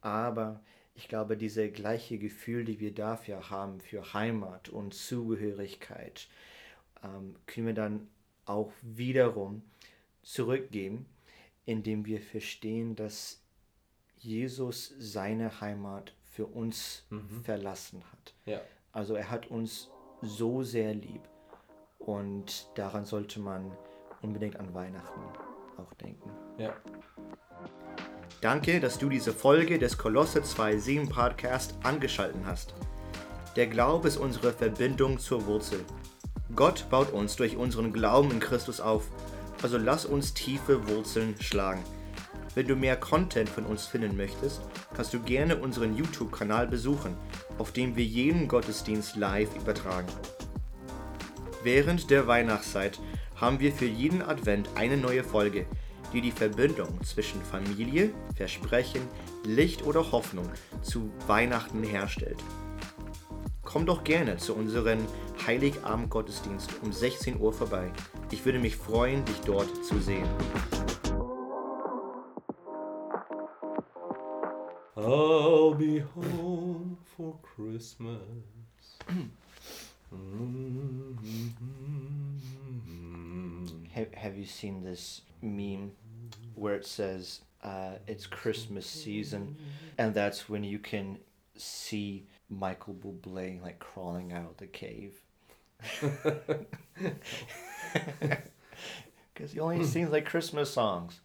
Aber 0.00 0.60
ich 0.94 1.08
glaube, 1.08 1.36
diese 1.36 1.70
gleiche 1.70 2.18
Gefühl, 2.18 2.64
die 2.64 2.80
wir 2.80 2.94
dafür 2.94 3.50
haben, 3.50 3.80
für 3.80 4.14
Heimat 4.14 4.68
und 4.70 4.94
Zugehörigkeit, 4.94 6.28
ähm, 7.04 7.36
können 7.46 7.66
wir 7.66 7.74
dann 7.74 8.08
auch 8.46 8.72
wiederum 8.82 9.62
zurückgeben, 10.22 11.06
indem 11.66 12.06
wir 12.06 12.20
verstehen, 12.20 12.96
dass 12.96 13.42
Jesus 14.16 14.94
seine 14.98 15.60
Heimat 15.60 16.14
für 16.24 16.46
uns 16.46 17.04
Mhm. 17.10 17.42
verlassen 17.44 18.02
hat. 18.12 18.34
Ja. 18.46 18.60
Also 18.92 19.14
er 19.14 19.30
hat 19.30 19.48
uns 19.50 19.90
so 20.22 20.62
sehr 20.62 20.94
lieb 20.94 21.20
und 21.98 22.66
daran 22.76 23.04
sollte 23.04 23.40
man 23.40 23.70
unbedingt 24.22 24.56
an 24.56 24.72
Weihnachten 24.72 25.20
auch 25.76 25.92
denken. 25.94 26.30
Ja. 26.56 26.74
Danke, 28.40 28.80
dass 28.80 28.98
du 28.98 29.08
diese 29.08 29.32
Folge 29.32 29.78
des 29.78 29.98
Kolosse 29.98 30.40
2.7 30.42 31.08
Podcast 31.08 31.74
angeschaltet 31.82 32.40
hast. 32.44 32.74
Der 33.56 33.66
Glaube 33.66 34.08
ist 34.08 34.18
unsere 34.18 34.52
Verbindung 34.52 35.18
zur 35.18 35.46
Wurzel. 35.46 35.80
Gott 36.54 36.86
baut 36.90 37.12
uns 37.12 37.36
durch 37.36 37.56
unseren 37.56 37.92
Glauben 37.92 38.30
in 38.30 38.40
Christus 38.40 38.80
auf, 38.80 39.08
also 39.62 39.78
lass 39.78 40.04
uns 40.04 40.34
tiefe 40.34 40.88
Wurzeln 40.88 41.34
schlagen. 41.40 41.82
Wenn 42.54 42.68
du 42.68 42.74
mehr 42.74 42.96
Content 42.96 43.48
von 43.48 43.66
uns 43.66 43.86
finden 43.86 44.16
möchtest, 44.16 44.62
kannst 44.94 45.12
du 45.12 45.20
gerne 45.20 45.56
unseren 45.56 45.94
YouTube-Kanal 45.94 46.66
besuchen, 46.66 47.14
auf 47.58 47.72
dem 47.72 47.96
wir 47.96 48.04
jeden 48.04 48.48
Gottesdienst 48.48 49.16
live 49.16 49.54
übertragen. 49.54 50.08
Während 51.62 52.10
der 52.10 52.26
Weihnachtszeit 52.26 52.98
haben 53.34 53.60
wir 53.60 53.72
für 53.72 53.86
jeden 53.86 54.22
Advent 54.22 54.70
eine 54.74 54.96
neue 54.96 55.22
Folge, 55.22 55.66
die 56.12 56.20
die 56.20 56.30
Verbindung 56.30 57.02
zwischen 57.04 57.42
Familie, 57.42 58.10
Versprechen, 58.34 59.02
Licht 59.44 59.84
oder 59.84 60.12
Hoffnung 60.12 60.50
zu 60.82 61.10
Weihnachten 61.26 61.82
herstellt. 61.82 62.42
Komm 63.66 63.84
doch 63.84 64.04
gerne 64.04 64.36
zu 64.36 64.54
unserem 64.54 65.04
Heiligabend-Gottesdienst 65.44 66.70
um 66.84 66.92
16 66.92 67.40
Uhr 67.40 67.52
vorbei. 67.52 67.92
Ich 68.30 68.44
würde 68.44 68.60
mich 68.60 68.76
freuen, 68.76 69.24
dich 69.24 69.40
dort 69.40 69.84
zu 69.84 69.98
sehen. 70.00 70.28
I'll 74.94 75.74
be 75.74 76.04
home 76.14 76.96
for 77.16 77.38
Christmas. 77.42 78.20
Have, 83.92 84.14
have 84.14 84.38
you 84.38 84.46
seen 84.46 84.84
this 84.84 85.22
meme 85.42 85.90
where 86.54 86.76
it 86.76 86.86
says 86.86 87.40
uh, 87.64 87.98
it's 88.06 88.28
Christmas 88.28 88.86
season, 88.86 89.56
and 89.98 90.14
that's 90.14 90.48
when 90.48 90.62
you 90.62 90.78
can 90.78 91.18
see 91.56 92.26
Michael 92.48 92.94
Bublé 92.94 93.60
like 93.62 93.78
crawling 93.78 94.32
out 94.32 94.58
the 94.58 94.66
cave? 94.66 95.14
Because 99.34 99.52
he 99.52 99.60
only 99.60 99.84
sings 99.84 100.10
like 100.10 100.24
Christmas 100.24 100.70
songs. 100.72 101.20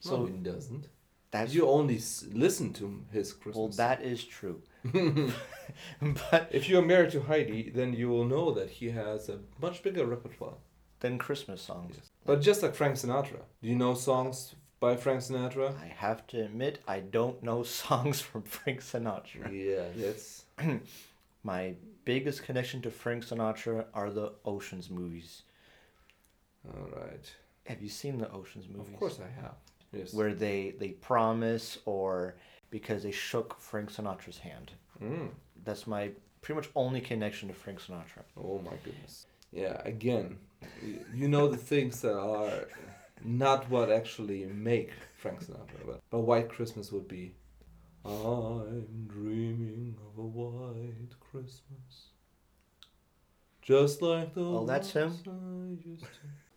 So 0.00 0.10
So 0.10 0.26
he 0.26 0.32
doesn't. 0.38 0.88
that's 1.30 1.52
You 1.54 1.68
only 1.68 1.96
s- 1.96 2.24
listen 2.32 2.72
to 2.74 3.04
his 3.12 3.32
Christmas. 3.32 3.56
well, 3.56 3.68
that 3.76 4.02
is 4.02 4.24
true. 4.24 4.62
but 6.30 6.48
if 6.50 6.68
you're 6.68 6.82
married 6.82 7.10
to 7.12 7.20
Heidi, 7.22 7.70
then 7.70 7.92
you 7.92 8.08
will 8.08 8.24
know 8.24 8.52
that 8.52 8.70
he 8.70 8.90
has 8.90 9.28
a 9.28 9.40
much 9.60 9.82
bigger 9.82 10.06
repertoire. 10.06 10.54
than 11.00 11.18
Christmas 11.18 11.60
songs. 11.60 11.96
But 12.24 12.40
just 12.40 12.62
like 12.62 12.74
Frank 12.76 12.94
Sinatra. 12.96 13.40
Do 13.60 13.68
you 13.68 13.74
know 13.76 13.94
songs 13.94 14.54
by 14.80 14.96
Frank 14.96 15.20
Sinatra? 15.20 15.74
I 15.80 15.86
have 15.88 16.26
to 16.28 16.44
admit, 16.44 16.78
I 16.86 17.00
don't 17.00 17.42
know 17.42 17.62
songs 17.82 18.20
from 18.20 18.42
Frank 18.42 18.80
Sinatra. 18.80 19.50
Yeah, 19.52 19.86
that's 19.96 20.41
My 21.44 21.74
biggest 22.04 22.44
connection 22.44 22.82
to 22.82 22.90
Frank 22.90 23.26
Sinatra 23.26 23.86
are 23.94 24.10
the 24.10 24.32
Oceans 24.44 24.90
movies. 24.90 25.42
all 26.66 26.88
right. 26.96 27.30
Have 27.66 27.82
you 27.82 27.88
seen 27.88 28.18
the 28.18 28.30
Oceans 28.30 28.66
movies? 28.68 28.92
Of 28.92 28.98
course 28.98 29.18
I 29.20 29.40
have. 29.40 29.54
Yes. 29.92 30.12
Where 30.14 30.34
they 30.34 30.74
they 30.78 30.88
promise 30.88 31.78
or 31.84 32.34
because 32.70 33.02
they 33.02 33.12
shook 33.12 33.60
Frank 33.60 33.92
Sinatra's 33.92 34.38
hand. 34.38 34.72
Mm. 35.02 35.28
That's 35.64 35.86
my 35.86 36.10
pretty 36.40 36.56
much 36.56 36.70
only 36.74 37.00
connection 37.00 37.48
to 37.48 37.54
Frank 37.54 37.80
Sinatra. 37.80 38.22
Oh 38.36 38.60
my 38.64 38.76
goodness. 38.84 39.26
Yeah, 39.52 39.80
again, 39.84 40.38
you 41.14 41.28
know 41.28 41.46
the 41.48 41.58
things 41.58 42.00
that 42.00 42.18
are 42.18 42.68
not 43.22 43.68
what 43.70 43.90
actually 43.90 44.46
make 44.46 44.90
Frank 45.16 45.44
Sinatra, 45.44 45.86
but, 45.86 46.00
but 46.10 46.20
White 46.20 46.48
Christmas 46.48 46.90
would 46.90 47.06
be 47.06 47.34
I'm 48.04 49.06
dreaming 49.08 49.96
of 50.06 50.18
a 50.18 50.26
white 50.26 51.10
Christmas. 51.20 52.08
Just 53.60 54.02
like 54.02 54.34
the 54.34 54.42
Oh, 54.44 54.66
that's 54.66 54.90
him? 54.92 55.12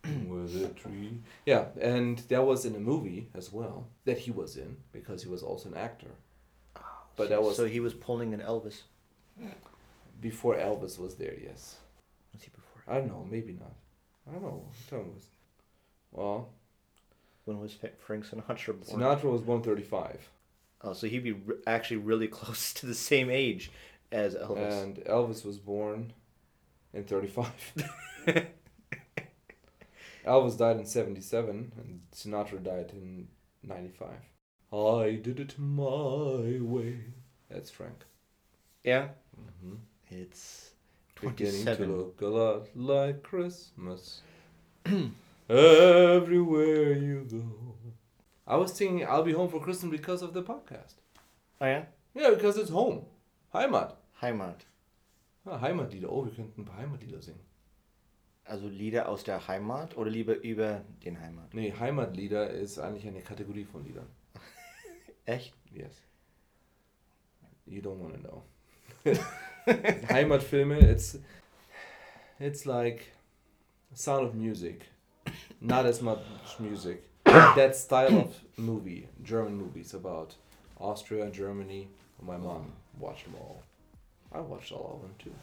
with 0.27 0.55
a 0.63 0.69
tree. 0.69 1.19
Yeah, 1.45 1.65
and 1.79 2.19
that 2.29 2.43
was 2.43 2.65
in 2.65 2.75
a 2.75 2.79
movie 2.79 3.29
as 3.35 3.51
well 3.51 3.87
that 4.05 4.17
he 4.19 4.31
was 4.31 4.57
in 4.57 4.77
because 4.91 5.21
he 5.23 5.29
was 5.29 5.43
also 5.43 5.69
an 5.69 5.77
actor. 5.77 6.11
Oh, 6.77 6.81
but 7.15 7.29
that 7.29 7.41
was 7.43 7.55
so 7.57 7.65
he 7.65 7.79
was 7.79 7.93
pulling 7.93 8.33
an 8.33 8.39
Elvis. 8.41 8.81
before 10.21 10.55
Elvis 10.55 10.97
was 10.97 11.15
there, 11.15 11.35
yes. 11.41 11.75
Was 12.33 12.41
he 12.43 12.49
before? 12.49 12.81
I 12.87 12.99
don't 12.99 13.07
know, 13.07 13.27
maybe 13.29 13.53
not. 13.53 13.73
I 14.27 14.31
don't 14.33 14.41
know. 14.41 14.65
What 14.89 15.05
was 15.05 15.27
Well, 16.11 16.49
When 17.45 17.59
was 17.59 17.77
Frank 17.99 18.25
Sinatra 18.25 18.73
born? 18.73 18.99
Sinatra 19.01 19.25
was 19.31 19.41
135. 19.41 20.29
Oh, 20.85 20.93
so 20.93 21.07
he'd 21.07 21.23
be 21.23 21.31
re- 21.31 21.55
actually 21.65 21.97
really 21.97 22.27
close 22.39 22.73
to 22.75 22.85
the 22.85 22.93
same 22.93 23.29
age 23.29 23.71
as 24.11 24.35
Elvis. 24.35 24.83
And 24.83 24.97
Elvis 24.97 25.43
was 25.43 25.57
born 25.57 26.13
in 26.93 27.03
35. 27.03 27.51
Elvis 30.25 30.57
died 30.57 30.77
in 30.77 30.85
77, 30.85 31.71
and 31.77 32.01
Sinatra 32.13 32.63
died 32.63 32.91
in 32.93 33.27
95. 33.63 34.09
I 34.73 35.15
did 35.21 35.39
it 35.39 35.57
my 35.57 36.59
way. 36.61 36.99
That's 37.49 37.69
Frank. 37.69 38.05
Yeah. 38.83 39.09
Mm-hmm. 39.39 39.75
It's 40.09 40.71
27. 41.15 41.55
beginning 41.55 41.77
to 41.77 41.97
look 41.97 42.21
a 42.21 42.27
lot 42.27 42.67
like 42.75 43.23
Christmas. 43.23 44.21
Everywhere 45.49 46.93
you 46.93 47.27
go. 47.29 47.43
I 48.47 48.55
was 48.57 48.71
thinking 48.73 49.05
I'll 49.07 49.23
be 49.23 49.33
home 49.33 49.49
for 49.49 49.59
Christmas 49.61 49.91
because 49.91 50.23
of 50.23 50.33
the 50.33 50.41
podcast. 50.41 50.95
Oh 51.59 51.65
ja? 51.65 51.85
Ja, 52.13 52.29
because 52.29 52.57
it's 52.57 52.71
home. 52.71 53.05
Heimat. 53.53 53.95
Heimat. 54.21 54.65
Ah, 55.45 55.59
Heimatlieder. 55.61 56.11
Oh, 56.11 56.25
wir 56.25 56.31
könnten 56.31 56.61
ein 56.61 56.65
paar 56.65 56.77
Heimatlieder 56.77 57.21
singen. 57.21 57.39
Also 58.45 58.67
Lieder 58.67 59.09
aus 59.09 59.23
der 59.23 59.47
Heimat 59.47 59.97
oder 59.97 60.09
lieber 60.11 60.35
über 60.43 60.81
den 61.03 61.19
Heimat? 61.19 61.53
Nee, 61.53 61.73
Heimatlieder 61.79 62.51
ist 62.51 62.77
eigentlich 62.77 63.07
eine 63.07 63.21
Kategorie 63.21 63.65
von 63.65 63.83
Liedern. 63.83 64.07
Echt? 65.25 65.53
Yes. 65.71 66.01
You 67.65 67.81
don't 67.81 67.99
want 67.99 68.13
to 68.13 68.19
know. 68.19 68.43
Heimatfilme, 70.09 70.77
it's 70.77 71.17
it's 72.39 72.65
like 72.65 73.11
Sound 73.95 74.27
of 74.27 74.35
Music. 74.35 74.85
Not 75.59 75.85
as 75.85 76.01
much 76.01 76.19
music. 76.59 77.01
That 77.55 77.75
style 77.75 78.17
of 78.17 78.39
movie, 78.57 79.07
German 79.23 79.55
movies 79.57 79.93
about 79.93 80.35
Austria, 80.79 81.29
Germany. 81.29 81.89
My 82.21 82.37
mom 82.37 82.71
watched 82.97 83.25
them 83.25 83.35
all. 83.39 83.61
I 84.31 84.39
watched 84.39 84.71
all 84.71 84.95
of 84.95 85.01
them 85.01 85.15
too. 85.19 85.35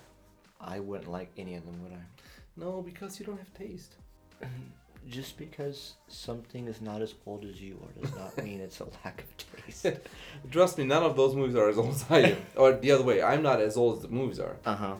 I 0.60 0.80
wouldn't 0.80 1.10
like 1.10 1.30
any 1.36 1.54
of 1.56 1.66
them, 1.66 1.82
would 1.82 1.92
I? 1.92 2.04
No, 2.56 2.82
because 2.82 3.18
you 3.20 3.26
don't 3.26 3.38
have 3.38 3.52
taste. 3.54 3.96
Just 5.08 5.36
because 5.36 5.94
something 6.06 6.68
is 6.68 6.80
not 6.80 7.02
as 7.02 7.14
old 7.26 7.44
as 7.44 7.60
you 7.60 7.76
are 7.82 8.00
does 8.00 8.14
not 8.14 8.42
mean 8.44 8.60
it's 8.60 8.80
a 8.80 8.84
lack 9.04 9.22
of 9.24 9.36
taste. 9.66 9.86
Trust 10.50 10.78
me, 10.78 10.84
none 10.84 11.02
of 11.02 11.16
those 11.16 11.34
movies 11.34 11.56
are 11.56 11.68
as 11.68 11.76
old 11.76 11.90
as 11.90 12.04
I 12.08 12.18
am. 12.20 12.36
Or 12.56 12.72
the 12.72 12.92
other 12.92 13.02
way, 13.02 13.20
I'm 13.20 13.42
not 13.42 13.60
as 13.60 13.76
old 13.76 13.96
as 13.96 14.02
the 14.02 14.08
movies 14.08 14.38
are. 14.38 14.56
Uh 14.64 14.76
huh. 14.76 14.94